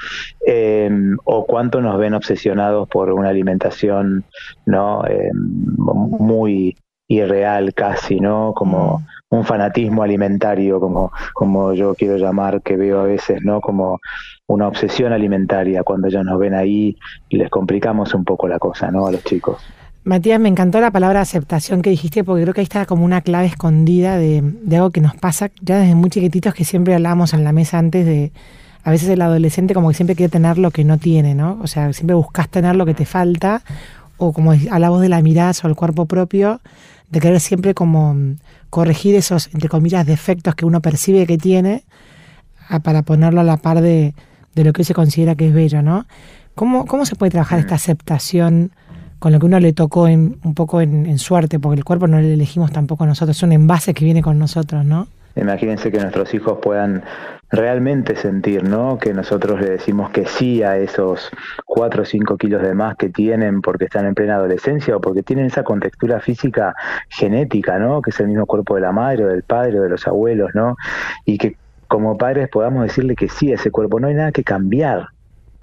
eh, 0.46 0.92
o 1.24 1.46
cuánto 1.46 1.80
nos 1.80 1.98
ven 1.98 2.14
obsesionados 2.14 2.90
por 2.90 3.14
una 3.14 3.30
alimentación 3.30 4.26
no 4.66 5.06
eh, 5.08 5.32
muy 5.34 6.76
irreal 7.08 7.74
casi, 7.74 8.20
¿no? 8.20 8.52
Como 8.54 9.00
mm. 9.00 9.36
un 9.38 9.46
fanatismo 9.46 10.04
alimentario, 10.04 10.82
como, 10.82 11.14
como 11.34 11.72
yo 11.72 11.96
quiero 11.96 12.18
llamar, 12.18 12.62
que 12.62 12.76
veo 12.76 13.00
a 13.00 13.06
veces, 13.06 13.42
¿no? 13.46 13.62
Como 13.62 14.02
una 14.48 14.68
obsesión 14.68 15.14
alimentaria 15.14 15.84
cuando 15.84 16.10
ellos 16.10 16.26
nos 16.26 16.38
ven 16.40 16.54
ahí 16.54 16.98
y 17.30 17.38
les 17.38 17.50
complicamos 17.50 18.14
un 18.14 18.26
poco 18.26 18.50
la 18.50 18.60
cosa, 18.60 18.92
¿no? 18.92 19.08
A 19.08 19.12
los 19.14 19.24
chicos. 19.24 19.66
Matías, 20.08 20.40
me 20.40 20.48
encantó 20.48 20.80
la 20.80 20.90
palabra 20.90 21.20
aceptación 21.20 21.82
que 21.82 21.90
dijiste 21.90 22.24
porque 22.24 22.44
creo 22.44 22.54
que 22.54 22.62
ahí 22.62 22.64
está 22.64 22.86
como 22.86 23.04
una 23.04 23.20
clave 23.20 23.48
escondida 23.48 24.16
de, 24.18 24.42
algo 24.72 24.90
que 24.90 25.02
nos 25.02 25.14
pasa 25.18 25.52
ya 25.60 25.80
desde 25.80 25.96
muy 25.96 26.10
chiquititos 26.10 26.54
que 26.54 26.64
siempre 26.64 26.96
hablábamos 26.96 27.34
en 27.34 27.44
la 27.44 27.52
mesa 27.52 27.78
antes 27.78 28.06
de, 28.06 28.32
a 28.86 28.92
veces 28.92 29.10
el 29.10 29.22
adolescente 29.22 29.74
como 29.74 29.90
que 29.90 29.96
siempre 29.96 30.16
quiere 30.16 30.30
tener 30.30 30.60
lo 30.60 30.72
que 30.72 30.86
no 30.86 30.98
tiene, 30.98 31.36
¿no? 31.36 31.60
O 31.62 31.68
sea, 31.68 31.92
siempre 31.92 32.16
buscas 32.16 32.48
tener 32.48 32.78
lo 32.78 32.86
que 32.86 32.94
te 32.94 33.06
falta 33.06 33.64
o 34.16 34.32
como 34.32 34.54
a 34.54 34.80
la 34.80 34.90
voz 34.90 35.02
de 35.02 35.10
la 35.10 35.22
mirada 35.22 35.52
o 35.62 35.68
el 35.68 35.76
cuerpo 35.76 36.06
propio, 36.06 36.62
de 37.10 37.20
querer 37.20 37.42
siempre 37.42 37.74
como 37.74 38.16
corregir 38.70 39.14
esos, 39.14 39.50
entre 39.54 39.68
comillas, 39.68 40.06
defectos 40.06 40.56
que 40.56 40.66
uno 40.66 40.82
percibe 40.82 41.28
que 41.28 41.38
tiene 41.38 41.84
para 42.82 43.02
ponerlo 43.02 43.42
a 43.42 43.44
la 43.44 43.58
par 43.58 43.82
de, 43.82 44.14
de 44.56 44.64
lo 44.64 44.72
que 44.72 44.86
se 44.86 44.94
considera 44.94 45.36
que 45.36 45.48
es 45.48 45.54
bello, 45.54 45.82
¿no? 45.82 46.06
¿Cómo, 46.56 46.86
cómo 46.86 47.06
se 47.06 47.18
puede 47.18 47.32
trabajar 47.32 47.60
esta 47.60 47.76
aceptación? 47.76 48.72
Con 49.20 49.32
lo 49.32 49.40
que 49.40 49.46
uno 49.46 49.60
le 49.60 49.74
tocó 49.74 50.08
en, 50.08 50.38
un 50.44 50.54
poco 50.54 50.82
en, 50.82 51.18
suerte, 51.18 51.60
porque 51.60 51.78
el 51.78 51.84
cuerpo 51.84 52.08
no 52.08 52.20
lo 52.20 52.28
elegimos 52.28 52.72
tampoco 52.72 53.06
nosotros, 53.06 53.38
es 53.38 53.44
un 53.44 53.52
envase 53.52 53.94
que 53.94 54.06
viene 54.06 54.22
con 54.22 54.38
nosotros, 54.38 54.86
¿no? 54.86 55.08
Imagínense 55.36 55.92
que 55.92 56.00
nuestros 56.00 56.34
hijos 56.34 56.58
puedan 56.62 57.04
realmente 57.52 58.16
sentir, 58.16 58.64
¿no? 58.64 58.98
Que 58.98 59.14
nosotros 59.14 59.62
le 59.62 59.70
decimos 59.70 60.10
que 60.10 60.26
sí 60.26 60.64
a 60.64 60.78
esos 60.78 61.30
4 61.66 62.02
o 62.02 62.06
5 62.06 62.38
kilos 62.38 62.62
de 62.62 62.74
más 62.74 62.96
que 62.98 63.10
tienen 63.10 63.62
porque 63.62 63.86
están 63.86 64.06
en 64.06 64.16
plena 64.16 64.36
adolescencia 64.36 64.98
o 64.98 65.02
porque 65.02 65.24
tienen 65.24 65.46
esa 65.46 65.64
contextura 65.64 66.20
física 66.20 66.76
genética, 67.10 67.78
¿no? 67.78 68.02
Que 68.02 68.10
es 68.10 68.20
el 68.20 68.28
mismo 68.28 68.46
cuerpo 68.46 68.76
de 68.76 68.82
la 68.82 68.92
madre 68.92 69.26
o 69.26 69.28
del 69.28 69.44
padre 69.44 69.80
o 69.80 69.84
de 69.84 69.90
los 69.90 70.08
abuelos, 70.08 70.52
¿no? 70.56 70.76
Y 71.26 71.38
que 71.38 71.56
como 71.88 72.18
padres 72.18 72.50
podamos 72.50 72.84
decirle 72.84 73.16
que 73.16 73.30
sí 73.30 73.52
a 73.52 73.56
ese 73.56 73.72
cuerpo, 73.72 74.00
no 74.00 74.08
hay 74.08 74.16
nada 74.16 74.32
que 74.32 74.44
cambiar, 74.44 75.08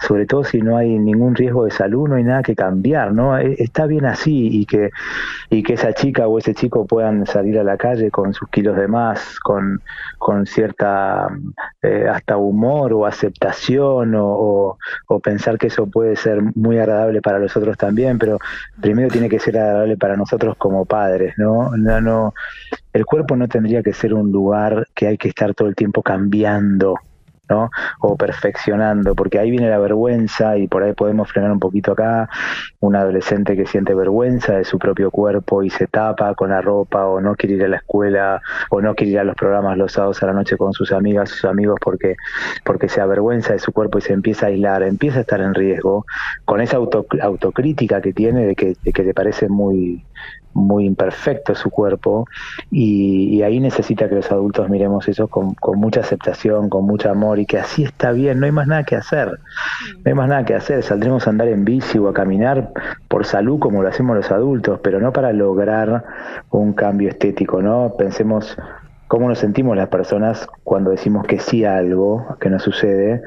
sobre 0.01 0.27
todo 0.27 0.45
si 0.45 0.61
no 0.61 0.77
hay 0.77 0.99
ningún 0.99 1.35
riesgo 1.35 1.65
de 1.65 1.71
salud, 1.71 2.09
no 2.09 2.17
hay 2.17 2.25
nada 2.25 2.43
que 2.43 2.55
cambiar, 2.55 3.13
¿no? 3.13 3.39
E, 3.39 3.55
está 3.59 3.87
bien 3.87 4.05
así 4.05 4.49
y 4.53 4.67
que, 4.67 4.91
y 5.51 5.63
que 5.63 5.75
esa 5.75 5.93
chica 5.93 6.27
o 6.27 6.39
ese 6.39 6.55
chico 6.55 6.87
puedan 6.87 7.27
salir 7.27 7.59
a 7.59 7.65
la 7.65 7.77
calle 7.77 8.11
con 8.11 8.35
sus 8.35 8.49
kilos 8.49 8.77
de 8.77 8.89
más, 8.89 9.39
con, 9.41 9.81
con 10.19 10.47
cierta 10.47 11.29
eh, 11.83 12.07
hasta 12.11 12.37
humor 12.37 12.93
o 12.93 13.07
aceptación 13.07 14.15
o, 14.15 14.79
o, 15.09 15.21
pensar 15.21 15.59
que 15.59 15.69
eso 15.69 15.87
puede 15.87 16.17
ser 16.17 16.43
muy 16.55 16.79
agradable 16.79 17.23
para 17.23 17.39
los 17.39 17.57
otros 17.57 17.77
también, 17.79 18.19
pero 18.19 18.39
primero 18.81 19.09
tiene 19.09 19.29
que 19.29 19.39
ser 19.39 19.59
agradable 19.59 19.97
para 19.97 20.17
nosotros 20.17 20.57
como 20.59 20.85
padres, 20.85 21.35
¿no? 21.39 21.77
No, 21.77 22.01
no 22.01 22.35
el 22.93 23.05
cuerpo 23.05 23.37
no 23.37 23.49
tendría 23.49 23.83
que 23.83 23.93
ser 23.93 24.15
un 24.15 24.31
lugar 24.31 24.87
que 24.95 25.09
hay 25.09 25.19
que 25.19 25.29
estar 25.29 25.55
todo 25.55 25.69
el 25.69 25.75
tiempo 25.75 26.03
cambiando, 26.03 26.97
¿no? 27.49 27.71
O 28.01 28.17
perfeccionando, 28.17 29.15
porque 29.15 29.39
ahí 29.39 29.51
viene 29.51 29.69
la 29.69 29.79
vergüenza 29.79 30.57
y 30.57 30.69
por 30.69 30.83
ahí 30.83 30.93
podemos 30.93 31.31
frenar 31.31 31.53
un 31.53 31.61
poquito 31.61 31.93
acá. 31.93 32.29
Un 32.81 32.97
adolescente 32.97 33.57
que 33.57 33.67
siente 33.67 33.95
vergüenza 33.95 34.57
de 34.57 34.65
su 34.65 34.79
propio 34.79 35.11
cuerpo 35.11 35.63
y 35.63 35.71
se 35.71 35.87
tapa 35.87 36.35
con 36.35 36.51
la 36.51 36.61
ropa 36.61 37.07
o 37.07 37.21
no 37.21 37.35
quiere 37.35 37.57
ir 37.57 37.65
a 37.65 37.69
la 37.69 37.77
escuela 37.77 38.43
o 38.71 38.81
no 38.81 38.95
quiere 38.95 39.13
ir 39.13 39.19
a 39.19 39.25
los 39.25 39.37
programas 39.37 39.77
los 39.79 39.93
sábados 39.93 40.23
a 40.23 40.27
la 40.27 40.33
noche 40.33 40.57
con 40.57 40.73
sus 40.73 40.93
amigas, 40.93 41.31
sus 41.31 41.45
amigos 41.45 41.79
porque, 41.81 42.17
porque 42.65 42.89
se 42.89 43.01
avergüenza 43.01 43.53
de 43.53 43.59
su 43.59 43.73
cuerpo 43.73 43.99
y 43.99 44.03
se 44.03 44.13
empieza 44.13 44.47
a 44.47 44.49
aislar, 44.51 44.83
empieza 44.83 45.19
a 45.19 45.23
estar 45.23 45.41
en 45.41 45.55
riesgo 45.55 46.07
con 46.45 46.61
esa 46.61 46.77
autocrítica 46.77 48.01
que 48.01 48.13
tiene 48.13 48.47
de 48.47 48.55
que, 48.55 48.77
de 48.83 48.93
que 48.93 49.03
le 49.03 49.15
parece 49.15 49.49
muy, 49.49 50.05
muy 50.55 50.87
imperfecto 50.87 51.55
su 51.55 51.71
cuerpo 51.71 52.27
y, 52.71 53.43
ahí 53.43 53.61
necesita 53.61 54.09
que 54.09 54.15
los 54.15 54.33
adultos 54.33 54.71
miremos 54.71 55.07
eso 55.09 55.29
con, 55.29 55.55
mucha 55.77 56.01
aceptación, 56.01 56.71
con 56.71 56.87
mucho 56.87 57.11
amor 57.11 57.39
y 57.39 57.47
que 57.47 57.59
así 57.59 57.83
está 57.83 58.13
bien, 58.13 58.41
no 58.41 58.47
hay 58.47 58.53
más 58.53 58.67
nada 58.67 58.85
que 58.85 58.97
hacer, 58.97 59.29
no 59.29 60.03
hay 60.07 60.15
más 60.15 60.29
nada 60.29 60.45
que 60.45 60.55
hacer, 60.55 60.83
saldremos 60.83 61.27
a 61.27 61.31
andar 61.31 61.49
en 61.49 61.65
bici 61.65 61.99
o 61.99 62.09
a 62.09 62.15
caminar 62.15 62.71
por 63.09 63.27
salud 63.27 63.59
como 63.59 63.83
lo 63.83 63.89
hacemos 63.89 64.17
los 64.17 64.31
adultos, 64.31 64.81
pero 64.83 65.01
no 65.01 65.13
para 65.13 65.33
lograr 65.33 66.05
un 66.51 66.73
cambio 66.73 67.11
estético, 67.11 67.61
¿no? 67.61 67.95
Pensemos 67.99 68.57
cómo 69.09 69.29
nos 69.29 69.39
sentimos 69.39 69.77
las 69.77 69.89
personas 69.89 70.47
cuando 70.63 70.91
decimos 70.91 71.27
que 71.27 71.39
sí 71.39 71.65
a 71.65 71.77
algo 71.77 72.37
que 72.41 72.49
nos 72.49 72.63
sucede 72.63 73.23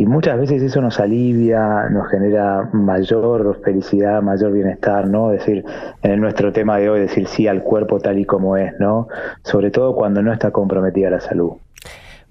y 0.00 0.06
muchas 0.06 0.38
veces 0.38 0.62
eso 0.62 0.80
nos 0.80 0.98
alivia, 0.98 1.90
nos 1.90 2.08
genera 2.08 2.70
mayor 2.72 3.60
felicidad, 3.62 4.22
mayor 4.22 4.50
bienestar, 4.50 5.06
¿no? 5.06 5.28
decir, 5.28 5.62
en 6.02 6.22
nuestro 6.22 6.54
tema 6.54 6.78
de 6.78 6.88
hoy, 6.88 7.00
decir 7.00 7.26
sí 7.26 7.46
al 7.46 7.62
cuerpo 7.62 8.00
tal 8.00 8.18
y 8.18 8.24
como 8.24 8.56
es, 8.56 8.72
¿no? 8.80 9.08
Sobre 9.42 9.70
todo 9.70 9.94
cuando 9.94 10.22
no 10.22 10.32
está 10.32 10.52
comprometida 10.52 11.10
la 11.10 11.20
salud. 11.20 11.52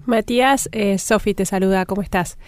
Matías, 0.07 0.67
eh, 0.71 0.97
Sofi 0.97 1.35
te 1.35 1.45
saluda, 1.45 1.85
¿cómo 1.85 2.01
estás? 2.01 2.39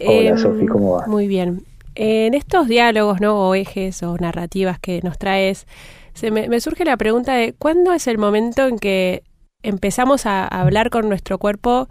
Hola 0.00 0.30
em, 0.30 0.38
Sofi, 0.38 0.66
¿cómo 0.66 0.92
va? 0.92 1.06
Muy 1.06 1.28
bien. 1.28 1.64
En 1.94 2.32
estos 2.32 2.68
diálogos, 2.68 3.20
¿no? 3.20 3.50
O 3.50 3.54
ejes 3.54 4.02
o 4.02 4.16
narrativas 4.16 4.78
que 4.78 5.02
nos 5.02 5.18
traes, 5.18 5.66
se 6.14 6.30
me, 6.30 6.48
me 6.48 6.60
surge 6.60 6.86
la 6.86 6.96
pregunta 6.96 7.34
de 7.34 7.52
¿cuándo 7.52 7.92
es 7.92 8.06
el 8.06 8.16
momento 8.16 8.66
en 8.66 8.78
que 8.78 9.24
empezamos 9.62 10.24
a 10.24 10.46
hablar 10.46 10.88
con 10.88 11.06
nuestro 11.06 11.36
cuerpo 11.36 11.88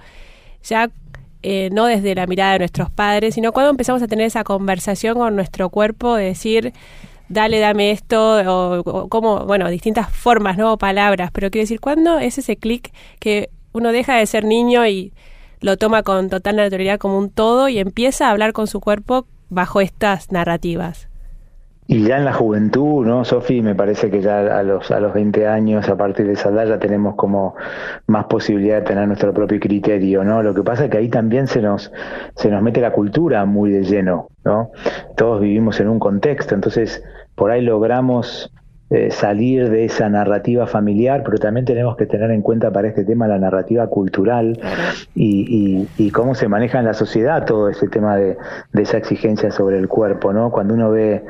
ya 0.64 0.90
eh, 1.44 1.70
no 1.72 1.86
desde 1.86 2.16
la 2.16 2.28
mirada 2.28 2.54
de 2.54 2.60
nuestros 2.60 2.90
padres, 2.90 3.36
sino 3.36 3.52
cuando 3.52 3.70
empezamos 3.72 4.02
a 4.02 4.08
tener 4.08 4.26
esa 4.26 4.44
conversación 4.44 5.18
con 5.18 5.36
nuestro 5.36 5.70
cuerpo, 5.70 6.16
de 6.16 6.26
decir, 6.26 6.74
dale, 7.30 7.60
dame 7.60 7.92
esto, 7.92 8.40
o, 8.46 9.10
como, 9.10 9.46
bueno, 9.46 9.70
distintas 9.70 10.10
formas, 10.10 10.58
¿no? 10.58 10.78
palabras, 10.78 11.32
pero 11.32 11.50
quiero 11.52 11.64
decir, 11.64 11.80
¿cuándo 11.80 12.20
es 12.20 12.38
ese 12.38 12.58
clic 12.58 12.92
que 13.20 13.50
uno 13.74 13.92
deja 13.92 14.16
de 14.16 14.26
ser 14.26 14.46
niño 14.46 14.88
y 14.88 15.14
lo 15.60 15.78
toma 15.78 16.04
con 16.04 16.30
total 16.30 16.56
naturalidad 16.56 17.00
como 17.00 17.18
un 17.18 17.30
todo 17.30 17.68
y 17.70 17.80
empieza 17.80 18.28
a 18.28 18.32
hablar 18.32 18.54
con 18.54 18.68
su 18.68 18.80
cuerpo 18.80 19.28
bajo 19.50 19.82
estas 19.82 20.32
narrativas? 20.32 21.08
Y 21.90 22.04
ya 22.04 22.18
en 22.18 22.26
la 22.26 22.34
juventud, 22.34 23.06
¿no, 23.06 23.24
Sofi? 23.24 23.62
Me 23.62 23.74
parece 23.74 24.12
que 24.12 24.22
ya 24.22 24.40
a 24.40 24.62
los, 24.62 24.92
a 24.92 25.00
los 25.00 25.14
20 25.14 25.48
años, 25.48 25.88
a 25.88 25.96
partir 25.96 26.28
de 26.28 26.34
esa 26.34 26.50
edad, 26.50 26.68
ya 26.68 26.80
tenemos 26.80 27.16
como 27.16 27.56
más 28.08 28.26
posibilidad 28.26 28.80
de 28.80 28.82
tener 28.82 29.08
nuestro 29.08 29.34
propio 29.34 29.58
criterio, 29.58 30.26
¿no? 30.26 30.44
Lo 30.44 30.54
que 30.54 30.64
pasa 30.64 30.86
es 30.86 30.92
que 30.92 30.98
ahí 30.98 31.08
también 31.08 31.48
se 31.48 31.62
nos, 31.62 31.94
se 32.36 32.50
nos 32.50 32.62
mete 32.62 32.82
la 32.82 32.92
cultura 32.92 33.46
muy 33.46 33.72
de 33.72 33.84
lleno, 33.84 34.28
¿no? 34.44 34.72
Todos 35.16 35.40
vivimos 35.40 35.80
en 35.80 35.88
un 35.88 35.98
contexto, 35.98 36.56
entonces 36.56 37.02
por 37.36 37.52
ahí 37.52 37.62
logramos 37.62 38.52
eh, 38.90 39.10
salir 39.12 39.70
de 39.70 39.86
esa 39.86 40.10
narrativa 40.10 40.68
familiar, 40.68 41.22
pero 41.24 41.38
también 41.38 41.66
tenemos 41.66 41.96
que 41.96 42.06
tener 42.06 42.32
en 42.32 42.42
cuenta 42.42 42.72
para 42.72 42.90
este 42.90 43.06
tema 43.06 43.28
la 43.28 43.38
narrativa 43.38 43.88
cultural 43.88 44.60
y, 45.16 45.88
y, 45.98 46.12
cómo 46.12 46.36
se 46.36 46.48
maneja 46.48 46.80
en 46.80 46.86
la 46.86 46.94
sociedad 46.94 47.46
todo 47.46 47.70
ese 47.70 47.88
tema 47.88 48.16
de, 48.16 48.38
de 48.74 48.82
esa 48.82 48.98
exigencia 48.98 49.52
sobre 49.52 49.78
el 49.78 49.88
cuerpo, 49.88 50.34
¿no? 50.34 50.52
Cuando 50.52 50.74
uno 50.74 50.90
ve 50.92 51.24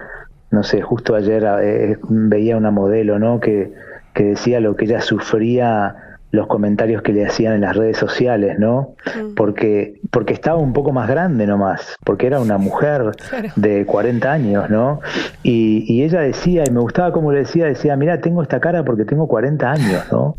no 0.51 0.63
sé, 0.63 0.81
justo 0.81 1.15
ayer 1.15 1.45
eh, 1.61 1.97
veía 2.07 2.57
una 2.57 2.71
modelo, 2.71 3.19
¿no? 3.19 3.39
Que, 3.39 3.73
que 4.13 4.23
decía 4.23 4.59
lo 4.59 4.75
que 4.75 4.85
ella 4.85 5.01
sufría 5.01 6.07
los 6.31 6.47
comentarios 6.47 7.01
que 7.03 7.13
le 7.13 7.25
hacían 7.25 7.53
en 7.53 7.61
las 7.61 7.75
redes 7.75 7.97
sociales, 7.97 8.59
¿no? 8.59 8.95
Mm. 9.05 9.33
Porque, 9.35 9.99
porque 10.11 10.33
estaba 10.33 10.57
un 10.57 10.73
poco 10.73 10.91
más 10.91 11.07
grande 11.07 11.47
nomás, 11.47 11.95
porque 12.03 12.27
era 12.27 12.39
una 12.41 12.57
mujer 12.57 13.11
de 13.55 13.85
40 13.85 14.31
años, 14.31 14.69
¿no? 14.69 14.99
Y, 15.43 15.85
y, 15.87 16.03
ella 16.03 16.19
decía, 16.19 16.63
y 16.67 16.71
me 16.71 16.81
gustaba 16.81 17.13
como 17.13 17.31
le 17.31 17.39
decía, 17.39 17.65
decía, 17.65 17.95
mira, 17.95 18.19
tengo 18.19 18.43
esta 18.43 18.59
cara 18.59 18.83
porque 18.83 19.05
tengo 19.05 19.27
40 19.27 19.71
años, 19.71 20.03
¿no? 20.11 20.35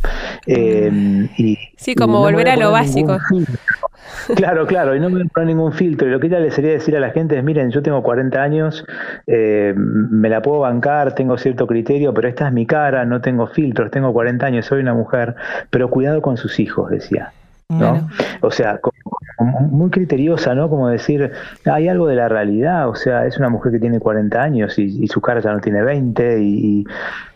Mm. 0.47 0.53
Eh, 0.53 1.29
y, 1.39 1.59
sí, 1.77 1.95
como 1.95 2.21
volver 2.21 2.51
a 2.51 2.57
lo 2.57 2.71
básico. 2.71 3.19
Claro, 4.37 4.67
claro, 4.67 4.95
y 4.95 5.01
no 5.01 5.11
me 5.11 5.25
poner 5.27 5.49
ningún 5.49 5.73
filtro. 5.73 6.09
Y 6.09 6.11
lo 6.11 6.21
que 6.21 6.27
ella 6.29 6.41
le 6.41 6.51
sería 6.51 6.73
decir 6.73 6.97
a 6.97 7.01
la 7.01 7.11
gente 7.11 7.37
es, 7.37 7.45
miren, 7.45 7.71
yo 7.71 7.83
tengo 7.83 8.03
40 8.03 8.43
años, 8.43 8.85
eh, 9.27 9.75
me 9.77 10.29
la 10.29 10.43
puedo 10.43 10.61
bancar, 10.61 11.15
tengo 11.15 11.39
cierto 11.39 11.67
criterio, 11.67 12.13
pero 12.15 12.29
esta 12.29 12.47
es 12.49 12.53
mi 12.53 12.67
cara, 12.67 13.05
no 13.05 13.21
tengo 13.21 13.47
filtros, 13.47 13.91
tengo 13.91 14.13
40 14.13 14.47
años, 14.47 14.67
soy 14.67 14.81
una 14.81 14.95
mujer, 14.95 15.35
pero 15.71 15.89
cuidado 15.89 16.23
con 16.23 16.37
sus 16.37 16.61
hijos, 16.61 16.91
decía. 16.91 17.33
¿No? 17.69 18.09
O 18.41 18.51
sea, 18.51 18.81
muy 19.71 19.91
criteriosa, 19.91 20.55
¿no? 20.55 20.71
Como 20.71 20.89
decir, 20.89 21.31
hay 21.67 21.89
algo 21.89 22.07
de 22.07 22.17
la 22.17 22.29
realidad, 22.29 22.89
o 22.89 22.95
sea, 22.95 23.27
es 23.27 23.37
una 23.37 23.51
mujer 23.51 23.73
que 23.73 23.79
tiene 23.79 24.01
40 24.01 24.43
años 24.43 24.79
y, 24.79 25.07
su 25.09 25.21
cara 25.21 25.41
ya 25.41 25.53
no 25.53 25.61
tiene 25.61 25.83
20 25.83 26.43
y, 26.43 26.85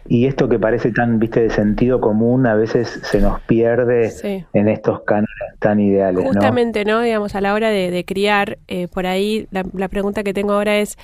y, 0.08 0.26
esto 0.26 0.48
que 0.48 0.58
parece 0.58 0.90
tan, 0.90 1.18
viste, 1.18 1.42
de 1.42 1.50
sentido 1.50 2.00
común 2.00 2.46
a 2.46 2.54
veces 2.54 3.00
se 3.02 3.20
nos 3.20 3.40
pierde 3.42 4.10
en 4.54 4.68
estos 4.68 5.02
cánones 5.02 5.28
tan 5.58 5.80
ideales, 5.80 6.24
Justamente, 6.24 6.86
¿no? 6.86 7.02
Digamos, 7.02 7.34
a 7.34 7.42
la 7.42 7.52
hora 7.52 7.68
de, 7.68 8.04
criar, 8.06 8.58
eh, 8.68 8.88
por 8.88 9.06
ahí 9.06 9.46
la, 9.50 9.64
la 9.74 9.88
pregunta 9.88 10.22
que 10.22 10.32
tengo 10.32 10.54
ahora 10.54 10.78
es, 10.78 10.96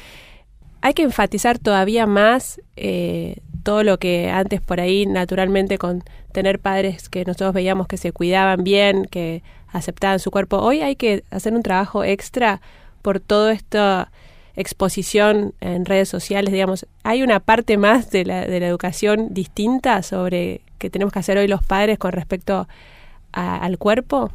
¿hay 0.80 0.94
que 0.94 1.02
enfatizar 1.02 1.58
todavía 1.58 2.06
más 2.06 2.62
eh, 2.76 3.36
todo 3.68 3.82
lo 3.84 3.98
que 3.98 4.30
antes 4.30 4.62
por 4.62 4.80
ahí 4.80 5.04
naturalmente 5.04 5.76
con 5.76 6.02
tener 6.32 6.58
padres 6.58 7.10
que 7.10 7.26
nosotros 7.26 7.52
veíamos 7.52 7.86
que 7.86 7.98
se 7.98 8.12
cuidaban 8.12 8.64
bien, 8.64 9.04
que 9.04 9.42
aceptaban 9.70 10.20
su 10.20 10.30
cuerpo, 10.30 10.56
hoy 10.56 10.80
hay 10.80 10.96
que 10.96 11.22
hacer 11.30 11.52
un 11.52 11.62
trabajo 11.62 12.02
extra 12.02 12.62
por 13.02 13.20
toda 13.20 13.52
esta 13.52 14.10
exposición 14.56 15.52
en 15.60 15.84
redes 15.84 16.08
sociales, 16.08 16.50
digamos, 16.50 16.86
hay 17.04 17.22
una 17.22 17.40
parte 17.40 17.76
más 17.76 18.10
de 18.10 18.24
la, 18.24 18.46
de 18.46 18.58
la 18.58 18.68
educación 18.68 19.34
distinta 19.34 20.02
sobre 20.02 20.62
que 20.78 20.88
tenemos 20.88 21.12
que 21.12 21.18
hacer 21.18 21.36
hoy 21.36 21.46
los 21.46 21.62
padres 21.62 21.98
con 21.98 22.12
respecto 22.12 22.68
al 23.32 23.76
cuerpo. 23.76 24.30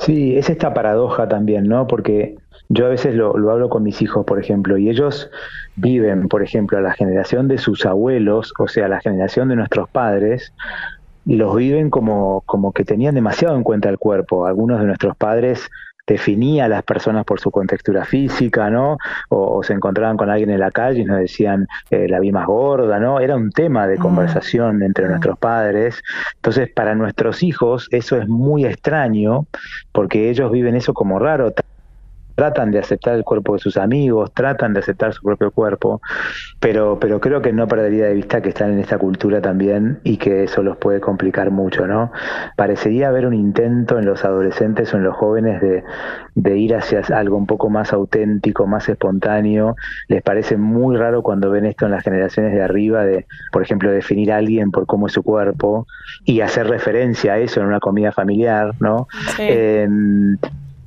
Sí, 0.00 0.36
es 0.36 0.50
esta 0.50 0.74
paradoja 0.74 1.28
también, 1.28 1.68
¿no? 1.68 1.86
Porque 1.86 2.34
yo 2.70 2.86
a 2.86 2.88
veces 2.88 3.14
lo, 3.14 3.38
lo, 3.38 3.52
hablo 3.52 3.68
con 3.68 3.84
mis 3.84 4.02
hijos, 4.02 4.26
por 4.26 4.40
ejemplo, 4.40 4.78
y 4.78 4.90
ellos 4.90 5.30
viven, 5.76 6.28
por 6.28 6.42
ejemplo, 6.42 6.78
a 6.78 6.80
la 6.80 6.92
generación 6.92 7.48
de 7.48 7.58
sus 7.58 7.86
abuelos, 7.86 8.52
o 8.58 8.68
sea, 8.68 8.88
la 8.88 9.00
generación 9.00 9.48
de 9.48 9.56
nuestros 9.56 9.88
padres, 9.88 10.52
los 11.26 11.56
viven 11.56 11.90
como, 11.90 12.42
como 12.46 12.72
que 12.72 12.84
tenían 12.84 13.14
demasiado 13.14 13.56
en 13.56 13.64
cuenta 13.64 13.88
el 13.88 13.98
cuerpo. 13.98 14.46
Algunos 14.46 14.80
de 14.80 14.86
nuestros 14.86 15.16
padres 15.16 15.70
definía 16.06 16.66
a 16.66 16.68
las 16.68 16.82
personas 16.82 17.24
por 17.24 17.40
su 17.40 17.50
contextura 17.50 18.04
física, 18.04 18.68
¿no? 18.70 18.98
O, 19.30 19.62
se 19.62 19.72
encontraban 19.72 20.16
con 20.16 20.28
alguien 20.28 20.50
en 20.50 20.60
la 20.60 20.70
calle 20.70 21.00
y 21.00 21.04
nos 21.04 21.18
decían, 21.18 21.66
eh, 21.90 22.08
la 22.08 22.20
vi 22.20 22.30
más 22.30 22.46
gorda, 22.46 22.98
¿no? 22.98 23.20
Era 23.20 23.36
un 23.36 23.50
tema 23.50 23.86
de 23.86 23.96
mm. 23.96 24.02
conversación 24.02 24.82
entre 24.82 25.06
mm. 25.06 25.08
nuestros 25.08 25.38
padres. 25.38 26.02
Entonces, 26.36 26.70
para 26.74 26.94
nuestros 26.94 27.42
hijos 27.42 27.88
eso 27.90 28.16
es 28.16 28.28
muy 28.28 28.66
extraño 28.66 29.46
porque 29.92 30.28
ellos 30.28 30.50
viven 30.52 30.76
eso 30.76 30.92
como 30.92 31.18
raro 31.18 31.52
tratan 32.34 32.70
de 32.70 32.78
aceptar 32.78 33.14
el 33.14 33.24
cuerpo 33.24 33.54
de 33.54 33.60
sus 33.60 33.76
amigos, 33.76 34.32
tratan 34.32 34.72
de 34.74 34.80
aceptar 34.80 35.12
su 35.12 35.22
propio 35.22 35.50
cuerpo, 35.50 36.00
pero, 36.60 36.98
pero 36.98 37.20
creo 37.20 37.42
que 37.42 37.52
no 37.52 37.68
perdería 37.68 38.06
de 38.06 38.14
vista 38.14 38.42
que 38.42 38.50
están 38.50 38.72
en 38.72 38.80
esta 38.80 38.98
cultura 38.98 39.40
también 39.40 40.00
y 40.04 40.16
que 40.16 40.44
eso 40.44 40.62
los 40.62 40.76
puede 40.76 41.00
complicar 41.00 41.50
mucho, 41.50 41.86
¿no? 41.86 42.12
Parecería 42.56 43.08
haber 43.08 43.26
un 43.26 43.34
intento 43.34 43.98
en 43.98 44.06
los 44.06 44.24
adolescentes 44.24 44.92
o 44.92 44.96
en 44.96 45.04
los 45.04 45.16
jóvenes 45.16 45.60
de, 45.60 45.84
de 46.34 46.58
ir 46.58 46.74
hacia 46.74 47.00
algo 47.14 47.36
un 47.36 47.46
poco 47.46 47.70
más 47.70 47.92
auténtico, 47.92 48.66
más 48.66 48.88
espontáneo. 48.88 49.76
Les 50.08 50.22
parece 50.22 50.56
muy 50.56 50.96
raro 50.96 51.22
cuando 51.22 51.50
ven 51.50 51.66
esto 51.66 51.86
en 51.86 51.92
las 51.92 52.02
generaciones 52.02 52.52
de 52.52 52.62
arriba, 52.62 53.04
de, 53.04 53.26
por 53.52 53.62
ejemplo, 53.62 53.90
definir 53.90 54.32
a 54.32 54.38
alguien 54.38 54.70
por 54.70 54.86
cómo 54.86 55.06
es 55.06 55.12
su 55.12 55.22
cuerpo 55.22 55.86
y 56.24 56.40
hacer 56.40 56.68
referencia 56.68 57.34
a 57.34 57.38
eso 57.38 57.60
en 57.60 57.66
una 57.66 57.80
comida 57.80 58.12
familiar, 58.12 58.72
¿no? 58.80 59.06
Em, 59.38 60.36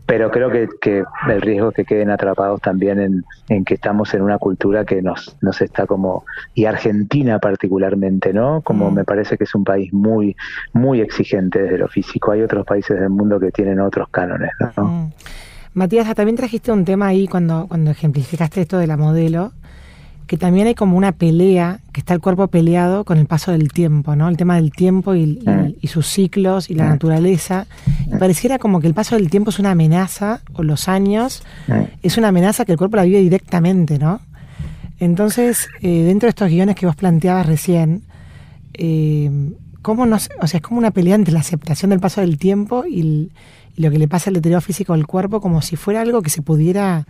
pero 0.07 0.31
creo 0.31 0.49
que, 0.49 0.69
que, 0.79 1.03
el 1.29 1.41
riesgo 1.41 1.69
es 1.69 1.75
que 1.75 1.85
queden 1.85 2.09
atrapados 2.09 2.61
también 2.61 2.99
en, 2.99 3.25
en, 3.49 3.65
que 3.65 3.73
estamos 3.73 4.13
en 4.13 4.21
una 4.21 4.37
cultura 4.37 4.85
que 4.85 5.01
nos, 5.01 5.35
nos 5.41 5.61
está 5.61 5.85
como, 5.85 6.25
y 6.55 6.63
Argentina 6.63 7.39
particularmente, 7.39 8.31
¿no? 8.31 8.61
Como 8.61 8.89
mm. 8.89 8.93
me 8.95 9.03
parece 9.03 9.37
que 9.37 9.43
es 9.43 9.53
un 9.53 9.65
país 9.65 9.91
muy, 9.91 10.35
muy 10.71 11.01
exigente 11.01 11.61
desde 11.61 11.77
lo 11.77 11.89
físico. 11.89 12.31
Hay 12.31 12.41
otros 12.41 12.65
países 12.65 12.97
del 12.97 13.09
mundo 13.09 13.37
que 13.37 13.51
tienen 13.51 13.81
otros 13.81 14.07
cánones, 14.09 14.51
¿no? 14.77 14.83
Mm. 14.83 15.11
Matías, 15.73 16.15
también 16.15 16.37
trajiste 16.37 16.71
un 16.71 16.85
tema 16.85 17.07
ahí 17.07 17.27
cuando, 17.27 17.67
cuando 17.67 17.91
ejemplificaste 17.91 18.61
esto 18.61 18.77
de 18.79 18.87
la 18.87 18.95
modelo, 18.95 19.51
que 20.27 20.37
también 20.37 20.67
hay 20.67 20.75
como 20.75 20.97
una 20.97 21.13
pelea, 21.13 21.79
que 21.93 22.01
está 22.01 22.13
el 22.13 22.19
cuerpo 22.19 22.47
peleado 22.49 23.05
con 23.05 23.17
el 23.17 23.25
paso 23.25 23.51
del 23.53 23.71
tiempo, 23.71 24.15
¿no? 24.15 24.27
El 24.27 24.35
tema 24.35 24.55
del 24.55 24.71
tiempo 24.71 25.15
y, 25.15 25.39
sus 25.87 26.05
ciclos 26.05 26.69
y 26.69 26.75
la 26.75 26.89
naturaleza. 26.89 27.65
Y 28.05 28.17
pareciera 28.17 28.59
como 28.59 28.81
que 28.81 28.87
el 28.87 28.93
paso 28.93 29.15
del 29.15 29.29
tiempo 29.29 29.51
es 29.51 29.59
una 29.59 29.71
amenaza, 29.71 30.41
o 30.53 30.63
los 30.63 30.89
años, 30.89 31.43
es 32.03 32.17
una 32.17 32.27
amenaza 32.27 32.65
que 32.65 32.73
el 32.73 32.77
cuerpo 32.77 32.97
la 32.97 33.03
vive 33.03 33.21
directamente, 33.21 33.97
¿no? 33.97 34.19
Entonces, 34.99 35.69
eh, 35.81 36.03
dentro 36.03 36.27
de 36.27 36.31
estos 36.31 36.49
guiones 36.49 36.75
que 36.75 36.85
vos 36.85 36.95
planteabas 36.95 37.45
recién, 37.45 38.03
eh, 38.73 39.31
¿cómo 39.81 40.05
no, 40.05 40.17
o 40.17 40.47
sea, 40.47 40.57
es 40.57 40.61
como 40.61 40.79
una 40.79 40.91
pelea 40.91 41.15
entre 41.15 41.33
la 41.33 41.39
aceptación 41.39 41.91
del 41.91 41.99
paso 42.01 42.19
del 42.19 42.37
tiempo 42.37 42.83
y, 42.85 43.31
y 43.75 43.81
lo 43.81 43.91
que 43.91 43.99
le 43.99 44.07
pasa 44.09 44.29
al 44.29 44.33
deterioro 44.33 44.59
físico 44.59 44.93
del 44.93 45.07
cuerpo 45.07 45.39
como 45.39 45.61
si 45.61 45.77
fuera 45.77 46.01
algo 46.01 46.21
que 46.21 46.31
se 46.31 46.41
pudiera, 46.41 47.05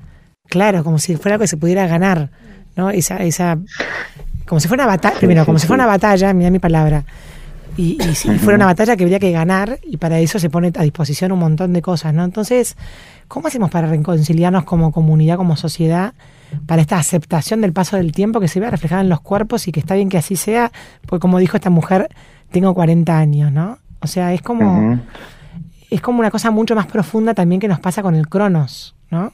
claro, 0.50 0.84
como 0.84 1.00
si 1.00 1.16
fuera 1.16 1.36
algo 1.36 1.44
que 1.44 1.48
se 1.48 1.58
pudiera 1.58 1.88
ganar 1.88 2.30
¿no? 2.78 2.90
Esa, 2.90 3.18
esa, 3.18 3.58
como 4.46 4.62
si 4.62 4.68
fuera 4.68 4.86
una 4.86 4.94
batalla, 4.94 5.18
primero, 5.18 5.46
como 5.46 5.60
si 5.60 5.68
fuera 5.68 5.84
una 5.84 5.92
batalla, 5.92 6.34
mira 6.34 6.50
mi 6.50 6.60
palabra, 6.60 7.04
y, 7.76 8.00
si 8.16 8.30
fuera 8.40 8.56
una 8.56 8.66
batalla 8.66 8.96
que 8.96 9.04
habría 9.04 9.20
que 9.20 9.32
ganar, 9.32 9.80
y 9.84 9.98
para 9.98 10.20
eso 10.20 10.40
se 10.40 10.50
pone 10.50 10.72
a 10.76 10.84
disposición 10.84 11.32
un 11.32 11.40
montón 11.40 11.74
de 11.74 11.82
cosas, 11.82 12.14
¿no? 12.14 12.24
Entonces, 12.24 12.76
¿cómo 13.28 13.48
hacemos 13.48 13.70
para 13.70 13.88
reconciliarnos 13.88 14.64
como 14.64 14.92
comunidad, 14.92 15.38
como 15.38 15.56
sociedad, 15.58 16.14
para 16.66 16.82
esta 16.82 16.98
aceptación 16.98 17.62
del 17.62 17.74
paso 17.74 17.98
del 17.98 18.14
tiempo 18.14 18.40
que 18.40 18.48
se 18.48 18.60
vea 18.60 18.72
reflejada 18.72 19.02
en 19.02 19.10
los 19.10 19.22
cuerpos 19.22 19.68
y 19.68 19.72
que 19.72 19.80
está 19.80 19.96
bien 19.96 20.10
que 20.10 20.18
así 20.18 20.36
sea? 20.36 20.72
Porque 21.06 21.22
como 21.22 21.38
dijo 21.38 21.58
esta 21.58 21.70
mujer, 21.70 22.10
tengo 22.52 22.74
40 22.74 23.18
años, 23.18 23.52
¿no? 23.52 23.78
O 24.00 24.08
sea, 24.08 24.34
es 24.34 24.42
como... 24.42 25.00
es 25.90 26.02
como 26.02 26.20
una 26.20 26.32
cosa 26.32 26.52
mucho 26.52 26.76
más 26.76 26.88
profunda 26.88 27.34
también 27.34 27.62
que 27.62 27.68
nos 27.68 27.80
pasa 27.80 28.02
con 28.02 28.16
el 28.16 28.28
Cronos, 28.28 28.96
¿no? 29.12 29.32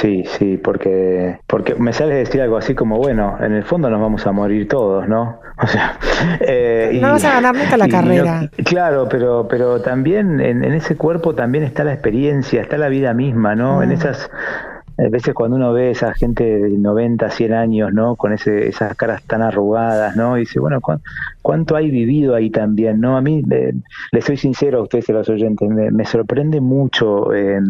Sí, 0.00 0.22
sí, 0.38 0.56
porque, 0.56 1.40
porque 1.48 1.74
me 1.74 1.92
sale 1.92 2.14
decir 2.14 2.40
algo 2.40 2.56
así 2.56 2.76
como, 2.76 2.98
bueno, 2.98 3.36
en 3.40 3.52
el 3.52 3.64
fondo 3.64 3.90
nos 3.90 4.00
vamos 4.00 4.24
a 4.28 4.32
morir 4.32 4.68
todos, 4.68 5.08
¿no? 5.08 5.40
O 5.60 5.66
sea, 5.66 5.98
eh, 6.38 6.96
no 7.02 7.10
vas 7.10 7.24
a 7.24 7.32
ganar 7.32 7.56
nunca 7.56 7.76
la 7.76 7.88
carrera. 7.88 8.48
claro, 8.64 9.08
pero, 9.10 9.48
pero 9.50 9.80
también 9.80 10.40
en, 10.40 10.62
ese 10.62 10.96
cuerpo 10.96 11.34
también 11.34 11.64
está 11.64 11.82
la 11.82 11.92
experiencia, 11.92 12.62
está 12.62 12.78
la 12.78 12.88
vida 12.88 13.12
misma, 13.12 13.56
¿no? 13.56 13.82
En 13.82 13.88
mm. 13.88 13.92
esas 13.92 14.30
a 14.98 15.08
veces 15.08 15.32
cuando 15.32 15.56
uno 15.56 15.72
ve 15.72 15.88
a 15.88 15.90
esa 15.90 16.14
gente 16.14 16.44
de 16.44 16.70
90, 16.70 17.30
100 17.30 17.52
años, 17.52 17.92
¿no? 17.92 18.16
Con 18.16 18.32
ese, 18.32 18.68
esas 18.68 18.96
caras 18.96 19.22
tan 19.24 19.42
arrugadas, 19.42 20.16
¿no? 20.16 20.36
Y 20.36 20.40
dice, 20.40 20.58
bueno, 20.58 20.80
¿cuánto 21.42 21.76
hay 21.76 21.90
vivido 21.90 22.34
ahí 22.34 22.50
también, 22.50 23.00
¿no? 23.00 23.16
A 23.16 23.20
mí, 23.20 23.44
eh, 23.50 23.74
les 24.10 24.24
soy 24.24 24.36
sincero 24.36 24.78
a 24.78 24.82
ustedes, 24.82 25.08
a 25.10 25.12
los 25.12 25.28
oyentes, 25.28 25.68
me, 25.68 26.04
sorprende 26.04 26.60
mucho 26.60 27.32
eh, 27.32 27.60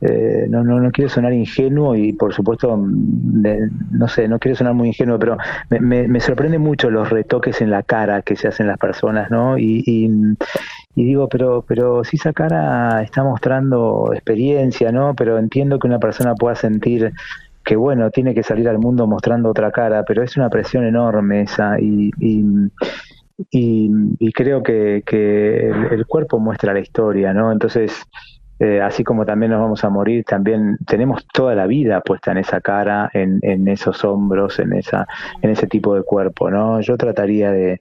eh, 0.00 0.46
no, 0.48 0.64
no, 0.64 0.80
no 0.80 0.90
quiero 0.90 1.10
sonar 1.10 1.32
ingenuo 1.32 1.94
y 1.94 2.12
por 2.14 2.32
supuesto, 2.32 2.76
no 2.76 4.08
sé, 4.08 4.28
no 4.28 4.38
quiero 4.38 4.56
sonar 4.56 4.74
muy 4.74 4.88
ingenuo, 4.88 5.18
pero 5.18 5.36
me, 5.68 6.08
me, 6.08 6.20
sorprende 6.20 6.58
mucho 6.58 6.90
los 6.90 7.10
retoques 7.10 7.60
en 7.60 7.70
la 7.70 7.82
cara 7.82 8.22
que 8.22 8.36
se 8.36 8.48
hacen 8.48 8.66
las 8.66 8.78
personas, 8.78 9.30
¿no? 9.30 9.58
Y, 9.58 9.84
y, 9.86 11.04
digo, 11.04 11.28
pero, 11.28 11.64
pero 11.66 12.02
si 12.04 12.16
esa 12.16 12.32
cara 12.32 13.02
está 13.02 13.22
mostrando 13.22 14.10
experiencia, 14.14 14.90
¿no? 14.90 15.14
Pero 15.14 15.38
entiendo 15.38 15.78
que 15.78 15.86
una 15.86 15.98
persona 15.98 16.34
pueda 16.34 16.54
sentir 16.54 17.12
que 17.64 17.76
bueno, 17.76 18.10
tiene 18.10 18.34
que 18.34 18.42
salir 18.42 18.68
al 18.68 18.78
mundo 18.78 19.06
mostrando 19.06 19.50
otra 19.50 19.70
cara, 19.70 20.02
pero 20.04 20.22
es 20.22 20.36
una 20.36 20.48
presión 20.48 20.84
enorme 20.84 21.42
esa 21.42 21.78
y, 21.78 22.10
y, 22.18 22.42
y, 23.50 24.32
creo 24.32 24.62
que, 24.62 25.02
que 25.06 25.68
el, 25.68 26.06
cuerpo 26.06 26.38
muestra 26.38 26.72
la 26.72 26.80
historia, 26.80 27.32
¿no? 27.32 27.52
Entonces, 27.52 28.02
eh, 28.60 28.82
así 28.82 29.04
como 29.04 29.24
también 29.24 29.52
nos 29.52 29.60
vamos 29.62 29.82
a 29.84 29.88
morir, 29.88 30.22
también 30.24 30.76
tenemos 30.86 31.26
toda 31.32 31.54
la 31.54 31.66
vida 31.66 32.02
puesta 32.02 32.30
en 32.32 32.38
esa 32.38 32.60
cara, 32.60 33.10
en, 33.14 33.38
en 33.40 33.66
esos 33.68 34.04
hombros, 34.04 34.58
en 34.58 34.74
esa, 34.74 35.06
en 35.40 35.48
ese 35.48 35.66
tipo 35.66 35.94
de 35.94 36.02
cuerpo, 36.02 36.50
¿no? 36.50 36.80
Yo 36.82 36.98
trataría 36.98 37.50
de, 37.52 37.80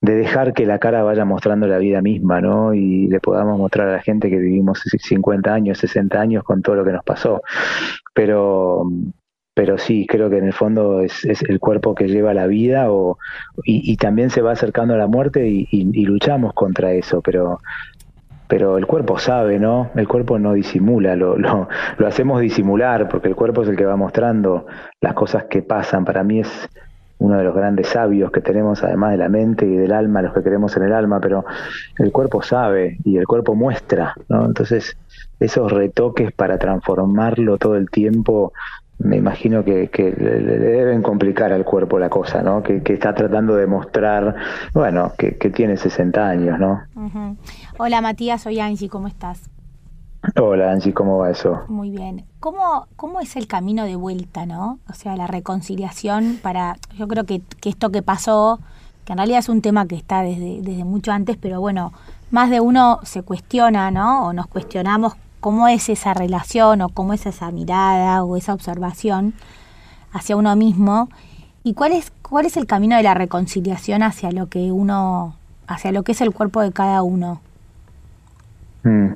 de 0.00 0.14
dejar 0.16 0.52
que 0.52 0.66
la 0.66 0.80
cara 0.80 1.04
vaya 1.04 1.24
mostrando 1.24 1.68
la 1.68 1.78
vida 1.78 2.02
misma, 2.02 2.40
¿no? 2.40 2.74
Y 2.74 3.06
le 3.06 3.20
podamos 3.20 3.56
mostrar 3.56 3.88
a 3.88 3.92
la 3.92 4.02
gente 4.02 4.30
que 4.30 4.38
vivimos 4.38 4.82
50 4.82 5.54
años, 5.54 5.78
60 5.78 6.20
años 6.20 6.42
con 6.42 6.60
todo 6.60 6.74
lo 6.74 6.84
que 6.84 6.92
nos 6.92 7.04
pasó. 7.04 7.40
Pero, 8.12 8.90
pero 9.54 9.78
sí, 9.78 10.06
creo 10.08 10.28
que 10.28 10.38
en 10.38 10.46
el 10.46 10.52
fondo 10.52 11.02
es, 11.02 11.24
el 11.24 11.60
cuerpo 11.60 11.94
que 11.94 12.08
lleva 12.08 12.34
la 12.34 12.48
vida 12.48 12.90
o, 12.90 13.16
y, 13.64 13.92
y, 13.92 13.96
también 13.96 14.30
se 14.30 14.42
va 14.42 14.52
acercando 14.52 14.94
a 14.94 14.98
la 14.98 15.06
muerte 15.06 15.48
y, 15.48 15.68
y 15.70 16.04
luchamos 16.04 16.52
contra 16.52 16.92
eso, 16.92 17.22
pero 17.22 17.60
pero 18.54 18.78
el 18.78 18.86
cuerpo 18.86 19.18
sabe, 19.18 19.58
¿no? 19.58 19.90
El 19.96 20.06
cuerpo 20.06 20.38
no 20.38 20.52
disimula, 20.52 21.16
lo, 21.16 21.36
lo, 21.36 21.66
lo, 21.98 22.06
hacemos 22.06 22.40
disimular 22.40 23.08
porque 23.08 23.26
el 23.26 23.34
cuerpo 23.34 23.64
es 23.64 23.68
el 23.68 23.76
que 23.76 23.84
va 23.84 23.96
mostrando 23.96 24.68
las 25.00 25.12
cosas 25.14 25.46
que 25.50 25.62
pasan. 25.62 26.04
Para 26.04 26.22
mí 26.22 26.38
es 26.38 26.70
uno 27.18 27.36
de 27.36 27.42
los 27.42 27.52
grandes 27.52 27.88
sabios 27.88 28.30
que 28.30 28.40
tenemos, 28.40 28.84
además 28.84 29.10
de 29.10 29.16
la 29.16 29.28
mente 29.28 29.66
y 29.66 29.76
del 29.76 29.92
alma, 29.92 30.22
los 30.22 30.32
que 30.32 30.44
queremos 30.44 30.76
en 30.76 30.84
el 30.84 30.92
alma, 30.92 31.18
pero 31.18 31.44
el 31.98 32.12
cuerpo 32.12 32.42
sabe 32.42 32.98
y 33.02 33.16
el 33.16 33.26
cuerpo 33.26 33.56
muestra, 33.56 34.14
¿no? 34.28 34.44
Entonces, 34.44 34.96
esos 35.40 35.72
retoques 35.72 36.30
para 36.30 36.56
transformarlo 36.56 37.58
todo 37.58 37.74
el 37.74 37.90
tiempo 37.90 38.52
me 38.98 39.16
imagino 39.16 39.64
que, 39.64 39.90
le, 40.16 40.58
deben 40.58 41.02
complicar 41.02 41.52
al 41.52 41.64
cuerpo 41.64 41.98
la 41.98 42.08
cosa, 42.08 42.42
¿no? 42.42 42.62
Que, 42.62 42.82
está 42.86 43.14
tratando 43.14 43.56
de 43.56 43.66
mostrar, 43.66 44.34
bueno, 44.72 45.12
que, 45.18 45.32
tiene 45.50 45.76
60 45.76 46.26
años, 46.26 46.58
¿no? 46.58 46.82
Hola 47.78 48.00
Matías, 48.00 48.42
soy 48.42 48.60
Angie, 48.60 48.88
¿cómo 48.88 49.08
estás? 49.08 49.50
Hola 50.40 50.72
Angie, 50.72 50.94
¿cómo 50.94 51.18
va 51.18 51.30
eso? 51.30 51.62
Muy 51.68 51.90
bien. 51.90 52.24
¿Cómo, 52.40 52.86
¿Cómo 52.96 53.20
es 53.20 53.36
el 53.36 53.46
camino 53.46 53.84
de 53.84 53.96
vuelta, 53.96 54.46
no? 54.46 54.78
O 54.88 54.94
sea, 54.94 55.16
la 55.16 55.26
reconciliación 55.26 56.38
para, 56.42 56.76
yo 56.96 57.06
creo 57.08 57.24
que, 57.24 57.42
que 57.60 57.68
esto 57.68 57.90
que 57.90 58.02
pasó, 58.02 58.58
que 59.04 59.12
en 59.12 59.18
realidad 59.18 59.40
es 59.40 59.48
un 59.48 59.60
tema 59.60 59.86
que 59.86 59.96
está 59.96 60.22
desde, 60.22 60.62
desde 60.62 60.84
mucho 60.84 61.12
antes, 61.12 61.36
pero 61.36 61.60
bueno, 61.60 61.92
más 62.30 62.48
de 62.48 62.60
uno 62.60 63.00
se 63.02 63.22
cuestiona, 63.22 63.90
¿no? 63.90 64.26
O 64.26 64.32
nos 64.32 64.46
cuestionamos 64.46 65.14
cómo 65.44 65.68
es 65.68 65.90
esa 65.90 66.14
relación 66.14 66.80
o 66.80 66.88
cómo 66.88 67.12
es 67.12 67.26
esa 67.26 67.50
mirada 67.50 68.24
o 68.24 68.38
esa 68.38 68.54
observación 68.54 69.34
hacia 70.10 70.36
uno 70.36 70.56
mismo 70.56 71.10
y 71.62 71.74
cuál 71.74 71.92
es 71.92 72.12
cuál 72.22 72.46
es 72.46 72.56
el 72.56 72.66
camino 72.66 72.96
de 72.96 73.02
la 73.02 73.12
reconciliación 73.12 74.02
hacia 74.02 74.32
lo 74.32 74.46
que 74.46 74.72
uno 74.72 75.36
hacia 75.66 75.92
lo 75.92 76.02
que 76.02 76.12
es 76.12 76.22
el 76.22 76.32
cuerpo 76.32 76.62
de 76.62 76.72
cada 76.72 77.02
uno. 77.02 77.42
Mm. 78.84 79.08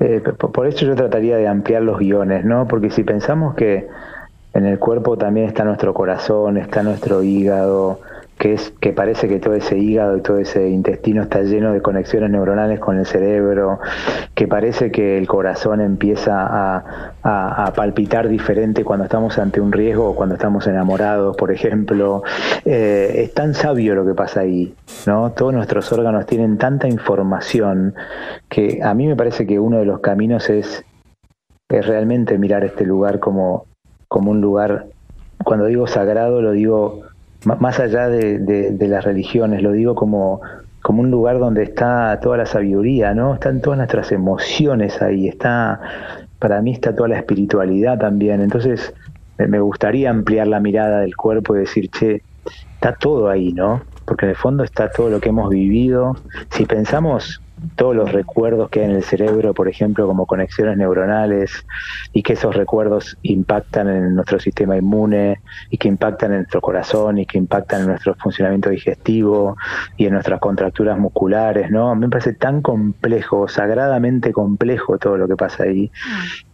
Eh, 0.00 0.22
por 0.54 0.66
eso 0.66 0.86
yo 0.86 0.94
trataría 0.96 1.36
de 1.36 1.48
ampliar 1.48 1.82
los 1.82 1.98
guiones, 1.98 2.46
¿no? 2.46 2.66
Porque 2.66 2.88
si 2.88 3.04
pensamos 3.04 3.54
que 3.54 3.86
en 4.54 4.64
el 4.64 4.78
cuerpo 4.78 5.18
también 5.18 5.48
está 5.48 5.64
nuestro 5.64 5.92
corazón, 5.92 6.56
está 6.56 6.82
nuestro 6.82 7.22
hígado, 7.22 8.00
que 8.38 8.54
es 8.54 8.72
que 8.80 8.92
parece 8.92 9.28
que 9.28 9.38
todo 9.38 9.54
ese 9.54 9.78
hígado 9.78 10.16
y 10.16 10.20
todo 10.20 10.38
ese 10.38 10.68
intestino 10.68 11.22
está 11.22 11.42
lleno 11.42 11.72
de 11.72 11.80
conexiones 11.80 12.30
neuronales 12.30 12.80
con 12.80 12.98
el 12.98 13.06
cerebro, 13.06 13.78
que 14.34 14.48
parece 14.48 14.90
que 14.90 15.16
el 15.18 15.26
corazón 15.26 15.80
empieza 15.80 16.46
a, 17.22 17.72
palpitar 17.74 18.28
diferente 18.28 18.84
cuando 18.84 19.04
estamos 19.04 19.38
ante 19.38 19.60
un 19.60 19.72
riesgo 19.72 20.10
o 20.10 20.14
cuando 20.14 20.34
estamos 20.34 20.66
enamorados, 20.66 21.36
por 21.36 21.50
ejemplo. 21.50 22.22
Eh, 22.64 23.22
es 23.24 23.34
tan 23.34 23.54
sabio 23.54 23.94
lo 23.94 24.04
que 24.04 24.14
pasa 24.14 24.40
ahí, 24.40 24.74
¿no? 25.06 25.32
Todos 25.32 25.52
nuestros 25.52 25.90
órganos 25.92 26.26
tienen 26.26 26.58
tanta 26.58 26.86
información 26.88 27.94
que 28.48 28.80
a 28.82 28.94
mí 28.94 29.06
me 29.06 29.16
parece 29.16 29.46
que 29.46 29.58
uno 29.58 29.78
de 29.78 29.84
los 29.86 30.00
caminos 30.00 30.50
es, 30.50 30.84
es 31.68 31.86
realmente 31.86 32.38
mirar 32.38 32.64
este 32.64 32.84
lugar 32.84 33.20
como, 33.20 33.66
como 34.08 34.30
un 34.30 34.40
lugar, 34.40 34.86
cuando 35.44 35.66
digo 35.66 35.86
sagrado, 35.86 36.40
lo 36.40 36.52
digo 36.52 37.03
más 37.44 37.80
allá 37.80 38.08
de, 38.08 38.76
las 38.80 39.04
religiones, 39.04 39.62
lo 39.62 39.72
digo 39.72 39.94
como, 39.94 40.40
como 40.82 41.02
un 41.02 41.10
lugar 41.10 41.38
donde 41.38 41.62
está 41.62 42.18
toda 42.20 42.38
la 42.38 42.46
sabiduría, 42.46 43.14
¿no? 43.14 43.34
Están 43.34 43.60
todas 43.60 43.78
nuestras 43.78 44.12
emociones 44.12 45.00
ahí, 45.02 45.28
está, 45.28 45.80
para 46.38 46.60
mí 46.62 46.72
está 46.72 46.94
toda 46.94 47.08
la 47.08 47.18
espiritualidad 47.18 47.98
también. 47.98 48.40
Entonces, 48.40 48.94
me 49.38 49.60
gustaría 49.60 50.10
ampliar 50.10 50.46
la 50.46 50.60
mirada 50.60 51.00
del 51.00 51.16
cuerpo 51.16 51.56
y 51.56 51.60
decir, 51.60 51.90
che, 51.90 52.22
está 52.74 52.94
todo 52.94 53.28
ahí, 53.28 53.52
¿no? 53.52 53.82
Porque 54.04 54.26
en 54.26 54.30
el 54.30 54.36
fondo 54.36 54.64
está 54.64 54.90
todo 54.90 55.10
lo 55.10 55.20
que 55.20 55.30
hemos 55.30 55.50
vivido. 55.50 56.16
Si 56.50 56.66
pensamos 56.66 57.40
todos 57.76 57.94
los 57.94 58.12
recuerdos 58.12 58.70
que 58.70 58.80
hay 58.80 58.86
en 58.86 58.96
el 58.96 59.02
cerebro, 59.02 59.54
por 59.54 59.68
ejemplo, 59.68 60.06
como 60.06 60.26
conexiones 60.26 60.76
neuronales, 60.76 61.64
y 62.12 62.22
que 62.22 62.34
esos 62.34 62.54
recuerdos 62.54 63.16
impactan 63.22 63.88
en 63.88 64.14
nuestro 64.14 64.38
sistema 64.38 64.76
inmune, 64.76 65.40
y 65.70 65.78
que 65.78 65.88
impactan 65.88 66.32
en 66.32 66.38
nuestro 66.38 66.60
corazón, 66.60 67.18
y 67.18 67.26
que 67.26 67.38
impactan 67.38 67.82
en 67.82 67.86
nuestro 67.88 68.14
funcionamiento 68.14 68.70
digestivo, 68.70 69.56
y 69.96 70.06
en 70.06 70.14
nuestras 70.14 70.40
contracturas 70.40 70.98
musculares, 70.98 71.70
¿no? 71.70 71.90
A 71.90 71.94
mí 71.94 72.02
me 72.02 72.08
parece 72.08 72.34
tan 72.34 72.62
complejo, 72.62 73.48
sagradamente 73.48 74.32
complejo 74.32 74.98
todo 74.98 75.16
lo 75.16 75.28
que 75.28 75.36
pasa 75.36 75.64
ahí, 75.64 75.90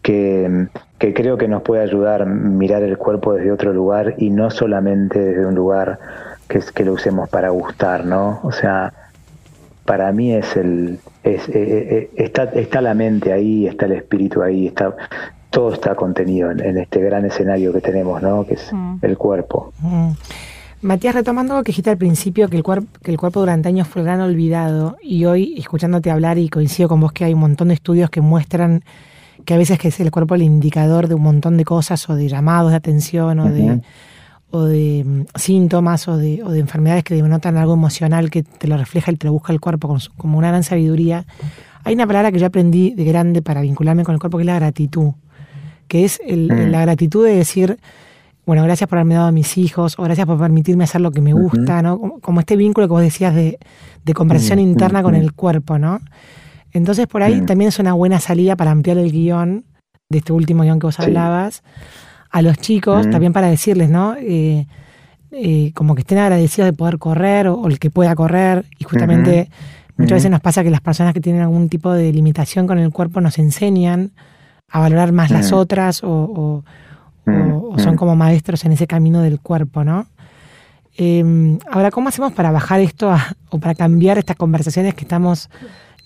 que, 0.03 0.69
que 0.99 1.15
creo 1.15 1.37
que 1.37 1.49
nos 1.49 1.63
puede 1.63 1.83
ayudar 1.83 2.23
a 2.23 2.27
mirar 2.27 2.83
el 2.83 2.97
cuerpo 2.97 3.35
desde 3.35 3.53
otro 3.53 3.73
lugar 3.73 4.15
y 4.19 4.31
no 4.31 4.51
solamente 4.51 5.19
desde 5.19 5.47
un 5.47 5.55
lugar 5.55 5.99
que, 6.51 6.59
es, 6.59 6.71
que 6.73 6.85
lo 6.85 6.93
usemos 6.93 7.31
para 7.31 7.49
gustar, 7.49 8.05
¿no? 8.05 8.41
O 8.43 8.53
sea, 8.53 8.93
para 9.85 10.13
mí 10.13 10.35
es 10.35 10.57
el 10.57 10.99
es, 11.25 11.49
eh, 11.49 11.53
eh, 11.55 11.89
eh, 11.91 12.11
está 12.17 12.45
está 12.45 12.81
la 12.81 12.95
mente 12.95 13.33
ahí 13.33 13.67
está 13.67 13.87
el 13.87 13.93
espíritu 13.93 14.43
ahí 14.43 14.67
está 14.67 14.95
todo 15.51 15.73
está 15.73 15.95
contenido 15.95 16.51
en, 16.51 16.79
este 16.79 17.01
gran 17.01 17.25
escenario 17.25 17.73
que 17.73 17.81
tenemos 17.81 18.23
no 18.23 18.47
que 18.47 18.55
es 18.55 18.73
mm. 18.73 18.99
el 19.03 19.19
cuerpo 19.19 19.73
mm. 19.81 20.11
Matías, 20.83 21.15
retomando 21.15 21.57
lo 21.57 21.63
que 21.63 21.73
dijiste 21.73 21.91
al 21.91 21.99
principio, 21.99 22.49
que 22.49 22.57
el, 22.57 22.63
cuerpo 22.63 22.87
que 23.03 23.11
el 23.11 23.19
cuerpo 23.19 23.41
durante 23.41 23.69
años 23.69 23.87
fue 23.87 24.03
gran 24.03 24.23
olvidado, 24.23 24.97
y 25.03 25.27
hoy, 25.27 25.55
escuchándote 25.59 26.11
hablar, 26.11 26.39
y 26.39 26.49
coincido 26.49 26.89
con 26.89 27.01
vos 27.01 27.13
que 27.13 27.27
hay 27.27 27.35
un 27.35 27.41
montón 27.41 27.69
de 27.69 27.75
estudios 27.75 28.09
que 28.09 28.23
muestran 28.23 28.83
que 29.45 29.53
a 29.53 29.59
veces 29.59 29.79
que 29.79 29.89
es 29.89 30.01
el 30.01 30.11
cuerpo 30.11 30.37
el 30.37 30.43
indicador 30.43 31.07
de 31.07 31.17
un 31.17 31.23
montón 31.23 31.59
de 31.59 31.67
cosas, 31.67 32.09
o 32.09 32.15
de 32.15 32.29
llamados 32.29 32.71
de 32.71 32.79
atención, 32.79 33.41
o 33.41 33.51
de 33.51 33.83
o 34.51 34.65
de 34.65 35.05
mm, 35.05 35.39
síntomas 35.39 36.09
o 36.09 36.17
de, 36.17 36.43
o 36.43 36.51
de 36.51 36.61
enfermedades 36.61 37.05
que 37.05 37.15
denotan 37.15 37.57
algo 37.57 37.75
emocional 37.75 38.31
que 38.31 38.43
te 38.43 38.67
lo 38.69 38.77
refleja 38.77 39.13
y 39.13 39.17
te 39.17 39.27
lo 39.27 39.33
busca 39.33 39.53
el 39.53 39.61
cuerpo 39.61 39.97
como 40.17 40.39
una 40.39 40.49
gran 40.49 40.63
sabiduría, 40.63 41.27
hay 41.85 41.95
una 41.95 42.07
palabra 42.07 42.33
que 42.33 42.39
yo 42.39 42.47
aprendí 42.47 42.95
de 42.95 43.05
grande 43.05 43.43
para 43.43 43.61
vincularme 43.63 44.05
con 44.05 44.15
el 44.15 44.21
cuerpo 44.21 44.39
que 44.39 44.43
es 44.43 44.47
la 44.47 44.57
gratitud, 44.57 45.13
que 45.89 46.05
es 46.05 46.21
mm. 46.27 46.71
la 46.71 46.83
gratitud 46.83 47.25
de 47.25 47.35
decir, 47.35 47.79
bueno, 48.45 48.63
gracias 48.65 48.89
por 48.89 48.99
haberme 48.99 49.15
dado 49.15 49.29
a 49.29 49.33
mis 49.33 49.57
hijos, 49.57 49.99
o 49.99 50.03
gracias 50.03 50.27
por 50.27 50.39
permitirme 50.39 50.85
hacer 50.85 51.01
lo 51.01 51.11
que 51.11 51.21
me 51.21 51.33
gusta, 51.33 51.83
¿no? 51.83 52.19
Como, 52.21 52.41
este 52.41 52.57
vínculo 52.57 52.89
que 52.89 52.93
vos 52.93 53.03
decías 53.03 53.35
de, 53.35 53.59
de 54.05 54.15
conversación 54.15 54.59
mm, 54.59 54.63
interna 54.63 55.03
con 55.03 55.15
el 55.15 55.33
cuerpo, 55.33 55.79
¿no? 55.79 56.01
Entonces 56.73 57.07
por 57.07 57.23
ahí 57.23 57.41
también 57.43 57.69
es 57.69 57.79
una 57.79 57.95
buena 57.95 58.21
salida 58.21 58.57
para 58.57 58.71
ampliar 58.71 58.99
el 58.99 59.11
guion 59.11 59.65
de 60.09 60.19
este 60.19 60.33
último 60.33 60.63
guion 60.63 60.79
que 60.79 60.87
vos 60.87 61.01
hablabas 61.01 61.63
a 62.31 62.43
los 62.43 62.59
chicos, 62.59 63.11
también 63.11 63.33
para 63.33 63.49
decirles, 63.49 63.91
¿no? 63.91 64.15
Eh, 64.17 64.67
eh, 65.33 65.73
como 65.75 65.95
que 65.95 66.01
estén 66.01 66.19
agradecidos 66.19 66.71
de 66.71 66.77
poder 66.77 66.99
correr 66.99 67.49
o, 67.49 67.67
el 67.67 67.79
que 67.79 67.91
pueda 67.91 68.15
correr. 68.15 68.65
Y 68.79 68.85
justamente 68.85 69.49
Muchas 70.01 70.17
veces 70.17 70.31
nos 70.31 70.41
pasa 70.41 70.63
que 70.63 70.71
las 70.71 70.81
personas 70.81 71.13
que 71.13 71.21
tienen 71.21 71.43
algún 71.43 71.69
tipo 71.69 71.93
de 71.93 72.11
limitación 72.11 72.67
con 72.67 72.79
el 72.79 72.91
cuerpo 72.91 73.21
nos 73.21 73.39
enseñan 73.39 74.13
a 74.71 74.81
valorar 74.81 75.13
más 75.13 75.31
las 75.31 75.53
otras 75.53 76.01
o, 76.03 76.65
son 77.77 77.97
como 77.97 78.17
maestros 78.17 78.65
en 78.65 78.73
ese 78.73 78.87
camino 78.87 79.21
del 79.21 79.41
cuerpo, 79.41 79.85
¿no? 79.85 80.07
Em, 80.97 81.59
ahora, 81.71 81.91
¿cómo 81.91 82.09
hacemos 82.09 82.33
para 82.33 82.51
bajar 82.51 82.81
esto 82.81 83.15
o 83.51 83.59
para 83.59 83.75
cambiar 83.75 84.17
estas 84.17 84.37
conversaciones 84.37 84.95
que 84.95 85.03
estamos, 85.03 85.51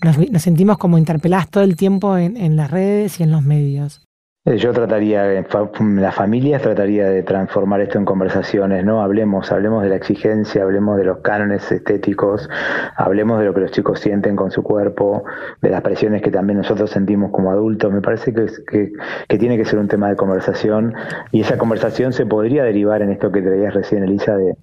nos, 0.01 0.41
sentimos 0.41 0.77
como 0.77 0.97
interpeladas 0.97 1.49
todo 1.49 1.63
el 1.63 1.77
tiempo 1.77 2.17
en 2.17 2.55
las 2.57 2.69
redes 2.69 3.21
y 3.21 3.23
en 3.23 3.31
los 3.31 3.43
medios? 3.43 4.05
Eh, 4.47 4.57
yo 4.57 4.73
trataría, 4.73 5.43
la 5.79 6.11
familia 6.11 6.59
trataría 6.59 7.09
de 7.09 7.23
transformar 7.23 7.81
esto 7.81 7.97
en 7.97 8.05
conversaciones, 8.05 8.85
¿no? 8.85 9.01
Hablemos, 9.01 9.51
hablemos 9.51 9.81
de 9.81 9.89
la 9.89 9.95
exigencia, 9.95 10.61
hablemos 10.61 10.97
de 10.97 11.03
los 11.05 11.17
cánones 11.21 11.71
estéticos, 11.71 12.47
hablemos 12.95 13.39
de 13.39 13.45
lo 13.45 13.55
que 13.55 13.61
los 13.61 13.71
chicos 13.71 13.99
sienten 13.99 14.35
con 14.35 14.51
su 14.51 14.61
cuerpo, 14.61 15.23
de 15.63 15.71
las 15.71 15.81
presiones 15.81 16.21
que 16.21 16.29
también 16.29 16.59
nosotros 16.59 16.91
sentimos 16.91 17.31
como 17.31 17.49
adultos. 17.49 17.91
Me 17.91 18.01
parece 18.01 18.35
que, 18.35 18.45
que, 18.67 18.93
que 19.27 19.37
tiene 19.39 19.57
que 19.57 19.65
ser 19.65 19.79
un 19.79 19.87
tema 19.87 20.09
de 20.09 20.15
conversación 20.15 20.93
y 21.31 21.41
esa 21.41 21.57
conversación 21.57 22.13
se 22.13 22.27
podría 22.27 22.63
derivar 22.63 23.01
en 23.01 23.09
esto 23.11 23.31
que 23.31 23.41
traías 23.41 23.73
recién, 23.73 24.03
Elisa, 24.03 24.37
de, 24.37 24.55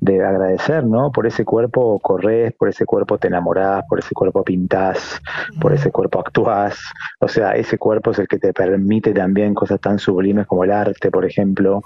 de 0.00 0.24
agradecer, 0.24 0.84
¿no? 0.84 1.10
Por 1.10 1.26
ese 1.26 1.44
cuerpo 1.44 1.98
corres, 1.98 2.52
por 2.52 2.68
ese 2.68 2.84
cuerpo 2.84 3.18
te 3.18 3.28
enamorás, 3.28 3.84
por 3.88 3.98
ese 3.98 4.14
cuerpo 4.14 4.44
pintás, 4.44 5.20
por 5.60 5.72
ese 5.72 5.90
cuerpo 5.90 6.20
actuás. 6.20 6.78
O 7.18 7.28
sea, 7.28 7.52
ese 7.52 7.78
cuerpo 7.78 8.12
es 8.12 8.20
el 8.20 8.28
que 8.28 8.38
te 8.38 8.52
permite 8.52 9.12
también 9.12 9.54
cosas 9.54 9.80
tan 9.80 9.98
sublimes 9.98 10.46
como 10.46 10.64
el 10.64 10.70
arte, 10.70 11.10
por 11.10 11.24
ejemplo. 11.24 11.82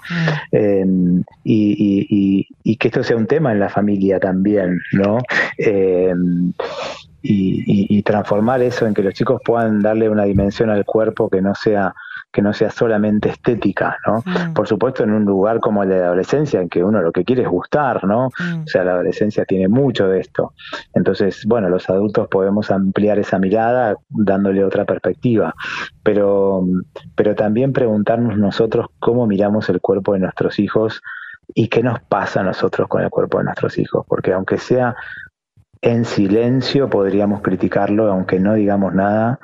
Em, 0.51 1.23
y, 1.43 2.47
que 2.77 2.87
esto 2.87 3.03
sea 3.03 3.15
un 3.15 3.27
tema 3.27 3.51
en 3.51 3.59
la 3.59 3.69
familia 3.69 4.19
también, 4.19 4.79
¿no? 4.91 5.19
Em, 5.57 6.53
y, 7.21 8.01
transformar 8.03 8.61
eso 8.61 8.85
en 8.85 8.93
que 8.93 9.01
los 9.01 9.13
chicos 9.13 9.41
puedan 9.45 9.81
darle 9.81 10.09
una 10.09 10.25
dimensión 10.25 10.69
al 10.69 10.83
cuerpo 10.85 11.29
que 11.29 11.41
no 11.41 11.55
sea 11.55 11.95
que 12.33 12.41
no 12.41 12.51
sea 12.51 12.71
solamente 12.71 13.29
estética, 13.29 13.97
¿no? 14.07 14.23
Mm. 14.25 14.53
Por 14.53 14.67
supuesto, 14.67 15.03
en 15.03 15.11
un 15.11 15.23
lugar 15.23 15.59
como 15.59 15.83
el 15.83 15.89
de 15.89 15.99
la 15.99 16.05
adolescencia, 16.07 16.59
en 16.59 16.67
que 16.67 16.83
uno 16.83 16.99
lo 17.01 17.11
que 17.11 17.23
quiere 17.23 17.43
es 17.43 17.47
gustar, 17.47 18.03
¿no? 18.05 18.29
Mm. 18.39 18.63
O 18.63 18.67
sea, 18.67 18.83
la 18.83 18.93
adolescencia 18.93 19.45
tiene 19.45 19.67
mucho 19.67 20.07
de 20.07 20.19
esto. 20.19 20.53
Entonces, 20.95 21.45
bueno, 21.45 21.69
los 21.69 21.87
adultos 21.89 22.27
podemos 22.29 22.71
ampliar 22.71 23.19
esa 23.19 23.37
mirada 23.37 23.95
dándole 24.09 24.65
otra 24.65 24.83
perspectiva, 24.83 25.53
pero, 26.01 26.65
pero 27.15 27.35
también 27.35 27.71
preguntarnos 27.71 28.35
nosotros 28.35 28.87
cómo 28.99 29.27
miramos 29.27 29.69
el 29.69 29.79
cuerpo 29.79 30.13
de 30.13 30.19
nuestros 30.19 30.57
hijos 30.57 31.01
y 31.53 31.67
qué 31.67 31.83
nos 31.83 31.99
pasa 32.01 32.39
a 32.39 32.43
nosotros 32.43 32.87
con 32.87 33.03
el 33.03 33.11
cuerpo 33.11 33.37
de 33.37 33.43
nuestros 33.43 33.77
hijos, 33.77 34.05
porque 34.07 34.33
aunque 34.33 34.57
sea 34.57 34.95
en 35.83 36.05
silencio 36.05 36.89
podríamos 36.89 37.41
criticarlo, 37.41 38.09
aunque 38.09 38.39
no 38.39 38.53
digamos 38.53 38.93
nada, 38.93 39.39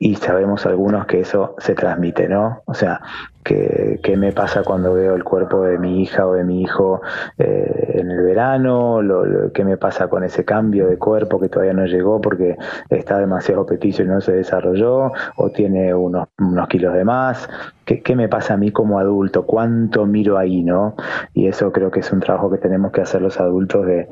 y 0.00 0.16
sabemos 0.16 0.66
algunos 0.66 1.06
que 1.06 1.20
eso 1.20 1.54
se 1.58 1.74
transmite, 1.74 2.28
¿no? 2.28 2.62
O 2.66 2.74
sea, 2.74 3.00
qué, 3.46 4.16
me 4.16 4.32
pasa 4.32 4.62
cuando 4.62 4.94
veo 4.94 5.14
el 5.14 5.22
cuerpo 5.22 5.62
de 5.62 5.78
mi 5.78 6.02
hija 6.02 6.26
o 6.26 6.34
de 6.34 6.44
mi 6.44 6.62
hijo 6.62 7.00
eh, 7.38 7.92
en 7.94 8.10
el 8.10 8.22
verano, 8.22 9.02
lo, 9.02 9.52
qué 9.52 9.64
me 9.64 9.76
pasa 9.76 10.08
con 10.08 10.24
ese 10.24 10.44
cambio 10.44 10.88
de 10.88 10.98
cuerpo 10.98 11.40
que 11.40 11.48
todavía 11.48 11.74
no 11.74 11.86
llegó 11.86 12.20
porque 12.20 12.56
está 12.90 13.18
demasiado 13.18 13.64
peticio 13.64 14.04
y 14.04 14.08
no 14.08 14.20
se 14.20 14.32
desarrolló, 14.32 15.12
o 15.36 15.50
tiene 15.50 15.94
unos, 15.94 16.28
unos 16.38 16.68
kilos 16.68 16.94
de 16.94 17.04
más. 17.04 17.48
¿Qué, 17.84 18.02
¿Qué, 18.02 18.16
me 18.16 18.28
pasa 18.28 18.54
a 18.54 18.56
mí 18.56 18.72
como 18.72 18.98
adulto? 18.98 19.46
¿Cuánto 19.46 20.06
miro 20.06 20.38
ahí, 20.38 20.64
no? 20.64 20.96
Y 21.32 21.46
eso 21.46 21.70
creo 21.70 21.92
que 21.92 22.00
es 22.00 22.12
un 22.12 22.18
trabajo 22.18 22.50
que 22.50 22.58
tenemos 22.58 22.90
que 22.90 23.00
hacer 23.00 23.22
los 23.22 23.38
adultos 23.38 23.86
de, 23.86 24.08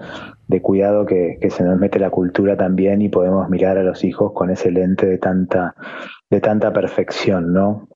de 0.46 0.62
cuidado 0.62 1.06
que, 1.06 1.38
que 1.40 1.50
se 1.50 1.64
nos 1.64 1.76
mete 1.78 1.98
la 1.98 2.10
cultura 2.10 2.56
también 2.56 3.02
y 3.02 3.08
podemos 3.08 3.48
mirar 3.48 3.78
a 3.78 3.82
los 3.82 4.04
hijos 4.04 4.32
con 4.32 4.50
ese 4.50 4.70
lente 4.70 5.06
de 5.06 5.18
tanta 5.18 5.74
de 6.30 6.40
tanta 6.40 6.72
perfección, 6.72 7.52
¿no? 7.52 7.88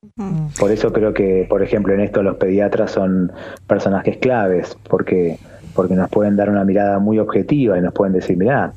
Por 0.59 0.71
eso 0.71 0.91
creo 0.91 1.13
que, 1.13 1.45
por 1.49 1.63
ejemplo, 1.63 1.93
en 1.93 2.01
esto 2.01 2.21
los 2.23 2.35
pediatras 2.37 2.91
son 2.91 3.31
personajes 3.67 4.17
claves, 4.17 4.77
porque, 4.89 5.39
porque 5.73 5.95
nos 5.95 6.09
pueden 6.09 6.35
dar 6.35 6.49
una 6.49 6.65
mirada 6.65 6.99
muy 6.99 7.19
objetiva 7.19 7.77
y 7.77 7.81
nos 7.81 7.93
pueden 7.93 8.13
decir, 8.13 8.35
mira, 8.35 8.73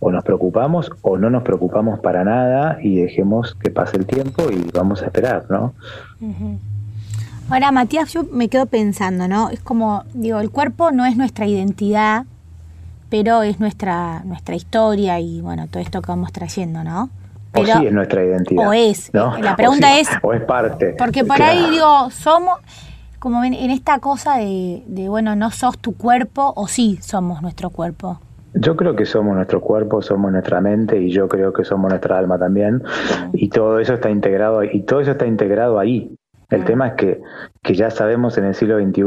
o 0.00 0.10
nos 0.10 0.24
preocupamos 0.24 0.90
o 1.02 1.18
no 1.18 1.28
nos 1.28 1.42
preocupamos 1.42 2.00
para 2.00 2.24
nada 2.24 2.78
y 2.82 2.96
dejemos 2.96 3.54
que 3.56 3.70
pase 3.70 3.96
el 3.96 4.06
tiempo 4.06 4.44
y 4.50 4.70
vamos 4.72 5.02
a 5.02 5.06
esperar, 5.06 5.44
¿no? 5.50 5.74
Ahora, 7.48 7.72
Matías, 7.72 8.12
yo 8.12 8.24
me 8.24 8.48
quedo 8.48 8.66
pensando, 8.66 9.28
¿no? 9.28 9.50
Es 9.50 9.60
como, 9.60 10.04
digo, 10.14 10.40
el 10.40 10.50
cuerpo 10.50 10.90
no 10.90 11.04
es 11.04 11.16
nuestra 11.16 11.46
identidad, 11.46 12.24
pero 13.08 13.42
es 13.42 13.60
nuestra, 13.60 14.22
nuestra 14.24 14.56
historia 14.56 15.20
y, 15.20 15.40
bueno, 15.40 15.68
todo 15.68 15.82
esto 15.82 16.02
que 16.02 16.08
vamos 16.08 16.32
trayendo, 16.32 16.82
¿no? 16.82 17.10
O 17.56 17.64
sí 17.64 17.86
es 17.86 17.92
nuestra 17.92 18.24
identidad. 18.24 18.68
O 18.68 18.72
es. 18.72 19.10
La 19.12 19.56
pregunta 19.56 19.98
es. 19.98 20.08
O 20.22 20.32
es 20.32 20.42
parte. 20.42 20.94
Porque 20.98 21.24
por 21.24 21.40
ahí 21.40 21.70
digo, 21.70 22.10
somos. 22.10 22.58
Como 23.18 23.42
en, 23.42 23.54
esta 23.54 23.98
cosa 23.98 24.36
de, 24.36 25.06
bueno, 25.08 25.34
no 25.34 25.50
sos 25.50 25.78
tu 25.78 25.96
cuerpo 25.96 26.52
o 26.54 26.68
sí 26.68 26.98
somos 27.00 27.42
nuestro 27.42 27.70
cuerpo. 27.70 28.20
Yo 28.54 28.76
creo 28.76 28.94
que 28.94 29.04
somos 29.04 29.34
nuestro 29.34 29.60
cuerpo, 29.60 30.00
somos 30.00 30.30
nuestra 30.30 30.60
mente 30.60 31.00
y 31.00 31.10
yo 31.10 31.26
creo 31.26 31.52
que 31.52 31.64
somos 31.64 31.90
nuestra 31.90 32.18
alma 32.18 32.38
también. 32.38 32.82
Y 33.32 33.48
todo 33.48 33.80
eso 33.80 33.94
está 33.94 34.10
integrado 34.10 34.62
y 34.62 34.82
todo 34.82 35.00
eso 35.00 35.12
está 35.12 35.26
integrado 35.26 35.78
ahí. 35.78 36.14
El 36.50 36.64
tema 36.64 36.88
es 36.88 36.94
que, 36.94 37.20
que 37.62 37.74
ya 37.74 37.90
sabemos 37.90 38.38
en 38.38 38.44
el 38.44 38.54
siglo 38.54 38.78
XXI 38.78 39.02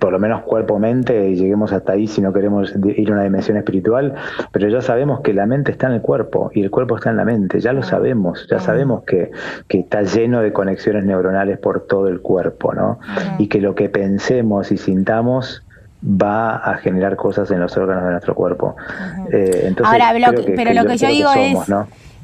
por 0.00 0.10
lo 0.10 0.18
menos 0.18 0.42
cuerpo-mente, 0.42 1.28
y 1.30 1.36
lleguemos 1.36 1.72
hasta 1.72 1.92
ahí 1.92 2.08
si 2.08 2.20
no 2.20 2.32
queremos 2.32 2.74
ir 2.96 3.08
a 3.08 3.12
una 3.12 3.22
dimensión 3.22 3.56
espiritual, 3.56 4.14
pero 4.50 4.68
ya 4.68 4.82
sabemos 4.82 5.20
que 5.20 5.32
la 5.32 5.46
mente 5.46 5.70
está 5.70 5.86
en 5.86 5.92
el 5.92 6.00
cuerpo 6.00 6.50
y 6.52 6.62
el 6.62 6.72
cuerpo 6.72 6.96
está 6.96 7.10
en 7.10 7.16
la 7.16 7.24
mente, 7.24 7.60
ya 7.60 7.72
lo 7.72 7.84
sabemos, 7.84 8.48
ya 8.50 8.58
sabemos 8.58 9.04
que, 9.04 9.30
que 9.68 9.78
está 9.78 10.02
lleno 10.02 10.40
de 10.40 10.52
conexiones 10.52 11.04
neuronales 11.04 11.58
por 11.58 11.86
todo 11.86 12.08
el 12.08 12.20
cuerpo, 12.20 12.74
¿no? 12.74 12.98
Y 13.38 13.46
que 13.46 13.60
lo 13.60 13.76
que 13.76 13.88
pensemos 13.88 14.72
y 14.72 14.76
sintamos 14.76 15.62
va 16.02 16.56
a 16.56 16.78
generar 16.78 17.14
cosas 17.14 17.48
en 17.52 17.60
los 17.60 17.76
órganos 17.76 18.04
de 18.04 18.10
nuestro 18.10 18.34
cuerpo. 18.34 18.74
Eh, 19.30 19.66
entonces, 19.66 19.92
Ahora, 19.92 20.12
pero 20.56 20.74
lo 20.74 20.84
que 20.84 20.96
yo 20.96 21.08
digo 21.08 21.30
es... 21.32 21.58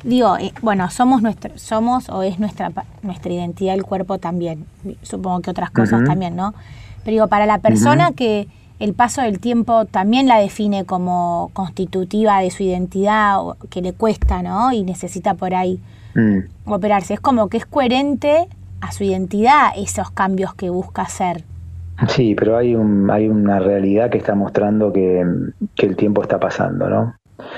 Digo, 0.03 0.37
eh, 0.37 0.53
bueno, 0.63 0.91
somos 0.91 1.23
nuestro, 1.23 1.57
somos 1.57 2.09
o 2.09 2.25
es 2.25 2.41
nuestra 2.41 2.73
nuestra 3.03 3.33
identidad 3.33 3.77
el 3.77 3.85
cuerpo 3.85 4.19
también. 4.19 4.67
Supongo 5.03 5.43
que 5.43 5.51
otras 5.51 5.71
cosas 5.71 6.03
también, 6.03 6.35
¿no? 6.35 6.55
Pero 7.05 7.15
digo, 7.15 7.29
para 7.29 7.47
la 7.47 7.59
persona 7.59 8.13
que 8.13 8.49
el 8.79 8.95
paso 8.95 9.23
del 9.23 9.39
tiempo 9.39 9.85
también 9.85 10.27
la 10.27 10.39
define 10.39 10.85
como 10.85 11.51
constitutiva 11.53 12.41
de 12.41 12.51
su 12.51 12.63
identidad, 12.63 13.39
que 13.71 13.81
le 13.81 13.93
cuesta, 13.93 14.43
¿no? 14.43 14.73
Y 14.73 14.83
necesita 14.83 15.35
por 15.35 15.55
ahí 15.55 15.81
mm. 16.15 16.39
operarse. 16.65 17.15
Es 17.15 17.21
como 17.21 17.49
que 17.49 17.59
es 17.59 17.67
coherente 17.67 18.49
a 18.81 18.93
su 18.93 19.05
identidad 19.05 19.71
esos 19.77 20.11
cambios 20.11 20.55
que 20.55 20.71
busca 20.71 21.03
hacer. 21.03 21.45
Sí, 22.09 22.35
pero 22.35 22.57
hay, 22.57 22.75
un, 22.75 23.11
hay 23.11 23.29
una 23.29 23.61
realidad 23.61 24.11
que 24.11 24.19
está 24.19 24.35
mostrando 24.35 24.93
que, 24.93 25.25
que 25.77 25.87
el 25.87 25.95
tiempo 25.95 26.23
está 26.23 26.41
pasando, 26.41 26.89
¿no? 26.89 27.15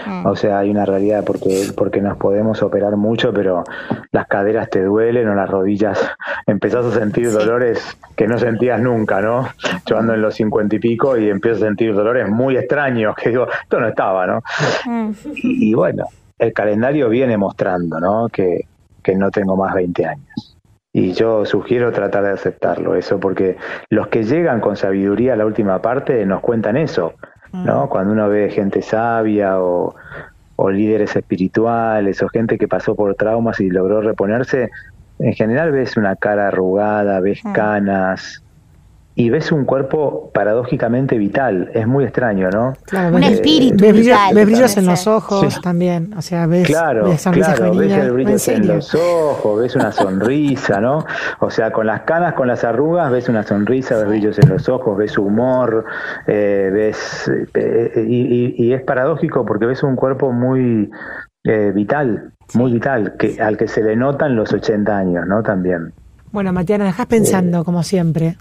Mm. 0.07 0.27
O 0.27 0.37
sea, 0.37 0.59
hay 0.59 0.70
una 0.70 0.85
realidad 0.85 1.25
porque, 1.25 1.68
porque 1.77 2.01
nos 2.01 2.16
podemos 2.16 2.62
operar 2.62 2.97
mucho, 2.97 3.33
pero 3.33 3.64
las 4.12 4.27
caderas 4.27 4.70
te 4.70 4.83
duelen 4.83 5.29
o 5.29 5.35
las 5.35 5.49
rodillas 5.49 5.99
empezás 6.47 6.85
a 6.87 6.92
sentir 6.92 7.31
dolores 7.31 7.97
que 8.16 8.27
no 8.27 8.38
sentías 8.38 8.81
nunca, 8.81 9.20
¿no? 9.20 9.49
Yo 9.87 9.99
ando 9.99 10.14
en 10.14 10.23
los 10.23 10.35
cincuenta 10.35 10.77
y 10.77 10.79
pico 10.79 11.16
y 11.16 11.29
empiezo 11.29 11.64
a 11.64 11.68
sentir 11.68 11.94
dolores 11.94 12.29
muy 12.29 12.57
extraños, 12.57 13.14
que 13.16 13.31
digo, 13.31 13.47
esto 13.62 13.81
no 13.81 13.88
estaba, 13.88 14.27
¿no? 14.27 14.42
Mm. 14.87 15.11
Y, 15.35 15.75
bueno, 15.75 16.07
el 16.38 16.53
calendario 16.53 17.09
viene 17.09 17.37
mostrando, 17.37 18.01
¿no? 18.01 18.29
Que, 18.29 18.66
que 19.03 19.14
no 19.14 19.31
tengo 19.31 19.57
más 19.57 19.75
20 19.75 20.07
años. 20.07 20.55
Y 20.97 21.12
yo 21.12 21.44
sugiero 21.44 21.90
tratar 21.90 22.23
de 22.23 22.31
aceptarlo, 22.31 22.94
eso, 22.94 23.18
porque 23.18 23.57
los 23.90 24.07
que 24.07 24.23
llegan 24.23 24.61
con 24.61 24.77
sabiduría 24.77 25.33
a 25.33 25.37
la 25.37 25.44
última 25.44 25.83
parte 25.83 26.25
nos 26.25 26.40
cuentan 26.40 26.77
eso. 26.77 27.14
¿No? 27.55 27.88
Cuando 27.88 28.12
uno 28.12 28.29
ve 28.29 28.51
gente 28.51 28.83
sabia 28.83 29.61
o, 29.61 29.95
líderes 30.71 31.14
espirituales 31.17 32.23
o 32.23 32.29
gente 32.29 32.59
que 32.59 32.69
pasó 32.69 32.95
por 32.95 33.14
traumas 33.17 33.61
y 33.61 33.71
logró 33.71 34.01
reponerse, 34.01 34.71
en 35.19 35.33
general 35.35 35.73
ves 35.73 35.97
una 35.97 36.17
cara 36.17 36.49
arrugada, 36.49 37.21
ves 37.21 37.40
canas, 37.53 38.43
y 39.16 39.31
ves 39.31 39.53
un 39.53 39.64
cuerpo 39.64 40.31
paradójicamente 40.35 41.16
vital. 41.18 41.70
Es 41.72 41.87
muy 41.87 42.05
extraño, 42.05 42.50
¿no? 42.50 42.72
Claro, 42.85 43.16
un 43.16 43.22
espíritu 43.22 43.77
ves, 43.85 43.94
vital. 43.94 44.35
Ves 44.35 44.46
brillos 44.46 44.77
en 44.77 44.87
los 44.87 45.07
ojos 45.07 45.61
también. 45.61 46.12
O 46.14 46.22
sea, 46.22 46.46
ves, 46.46 46.66
claro, 46.66 47.14
claro, 47.33 47.74
ves 47.74 47.92
el 47.92 48.12
brillo 48.12 48.37
en, 48.48 48.66
los 48.66 48.94
ojos, 48.94 49.61
ves 49.61 49.77
una 49.77 49.92
sonrisa, 49.92 50.81
¿no? 50.81 51.05
O 51.38 51.50
sea, 51.50 51.70
con 51.70 51.87
las 51.87 52.03
canas, 52.03 52.35
con 52.35 52.48
las 52.48 52.64
arrugas, 52.64 53.11
ves 53.12 53.29
una 53.29 53.44
sonrisa, 53.44 53.96
ves 53.98 54.09
brillos 54.09 54.38
en 54.40 54.48
los 54.48 54.68
ojos, 54.68 54.96
ves 54.98 55.16
humor, 55.16 55.85
eh, 56.27 56.70
ves. 56.72 57.31
Eh, 57.55 58.05
y, 58.09 58.72
es 58.72 58.83
paradójico 58.83 59.44
porque 59.46 59.66
ves 59.66 59.85
un 59.85 59.94
cuerpo 59.94 60.33
muy 60.33 60.90
eh, 61.44 61.70
vital, 61.72 62.33
muy 62.55 62.72
vital, 62.72 63.14
que, 63.16 63.40
al 63.40 63.57
que 63.57 63.68
se 63.68 63.85
le 63.85 63.94
notan 63.94 64.35
los 64.35 64.53
80 64.53 64.96
años, 64.96 65.27
¿no? 65.29 65.44
También. 65.44 65.92
Bueno, 66.33 66.53
Matías, 66.53 66.81
dejas 66.81 67.07
pensando, 67.07 67.62
como 67.62 67.85
siempre. 67.85 68.37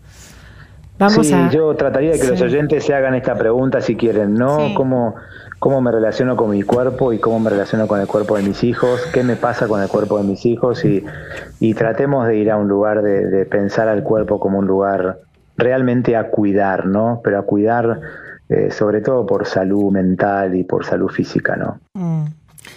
Vamos 1.07 1.27
sí, 1.27 1.33
a... 1.33 1.49
yo 1.49 1.75
trataría 1.75 2.11
de 2.11 2.19
que 2.19 2.27
los 2.27 2.41
oyentes 2.41 2.83
se 2.83 2.93
hagan 2.93 3.15
esta 3.15 3.35
pregunta 3.35 3.81
si 3.81 3.95
quieren, 3.95 4.33
¿no? 4.35 4.67
Sí. 4.67 4.73
¿Cómo, 4.73 5.15
¿Cómo 5.59 5.81
me 5.81 5.91
relaciono 5.91 6.35
con 6.35 6.51
mi 6.51 6.63
cuerpo 6.63 7.13
y 7.13 7.19
cómo 7.19 7.39
me 7.39 7.49
relaciono 7.49 7.87
con 7.87 7.99
el 7.99 8.07
cuerpo 8.07 8.37
de 8.37 8.43
mis 8.43 8.63
hijos? 8.63 9.01
¿Qué 9.13 9.23
me 9.23 9.35
pasa 9.35 9.67
con 9.67 9.81
el 9.81 9.89
cuerpo 9.89 10.17
de 10.17 10.23
mis 10.23 10.45
hijos? 10.45 10.85
Y, 10.85 11.03
y 11.59 11.73
tratemos 11.73 12.27
de 12.27 12.37
ir 12.37 12.51
a 12.51 12.57
un 12.57 12.67
lugar 12.67 13.01
de, 13.01 13.27
de 13.27 13.45
pensar 13.45 13.87
al 13.87 14.03
cuerpo 14.03 14.39
como 14.39 14.59
un 14.59 14.67
lugar 14.67 15.19
realmente 15.57 16.15
a 16.15 16.29
cuidar, 16.29 16.85
¿no? 16.85 17.21
Pero 17.23 17.39
a 17.39 17.43
cuidar 17.43 17.99
eh, 18.49 18.71
sobre 18.71 19.01
todo 19.01 19.25
por 19.25 19.47
salud 19.47 19.91
mental 19.91 20.55
y 20.55 20.63
por 20.63 20.85
salud 20.85 21.09
física, 21.09 21.55
¿no? 21.55 21.79
Mm. 21.93 22.25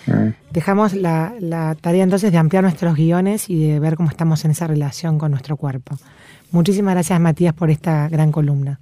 Mm. 0.07 0.35
Dejamos 0.51 0.95
la, 0.95 1.35
la 1.41 1.77
tarea 1.81 2.03
entonces 2.03 2.33
de 2.33 2.39
ampliar 2.39 2.63
nuestros 2.63 2.95
guiones 2.95 3.51
y 3.51 3.71
de 3.71 3.81
ver 3.81 3.97
cómo 3.97 4.09
estamos 4.09 4.45
en 4.45 4.53
esa 4.53 4.67
relación 4.67 5.19
con 5.19 5.33
nuestro 5.33 5.57
cuerpo. 5.57 5.97
Muchísimas 6.51 6.95
gracias 6.95 7.21
Matías 7.21 7.55
por 7.55 7.71
esta 7.71 8.09
gran 8.09 8.33
columna. 8.33 8.79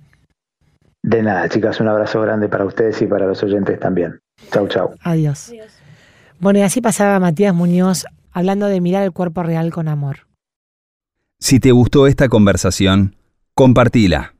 De 1.02 1.22
nada, 1.22 1.48
chicas, 1.48 1.80
un 1.80 1.88
abrazo 1.88 2.20
grande 2.22 2.48
para 2.48 2.64
ustedes 2.64 3.00
y 3.02 3.06
para 3.06 3.26
los 3.26 3.42
oyentes 3.42 3.78
también. 3.78 4.20
Chau, 4.50 4.68
chau. 4.68 4.94
Adiós. 5.02 5.52
Bueno, 6.40 6.58
y 6.60 6.62
así 6.62 6.80
pasaba 6.80 7.20
Matías 7.20 7.54
Muñoz 7.54 8.06
hablando 8.32 8.66
de 8.66 8.80
mirar 8.80 9.02
el 9.04 9.12
cuerpo 9.12 9.42
real 9.42 9.70
con 9.72 9.88
amor. 9.88 10.26
Si 11.40 11.60
te 11.60 11.72
gustó 11.72 12.06
esta 12.06 12.28
conversación, 12.28 13.16
compartila. 13.54 14.34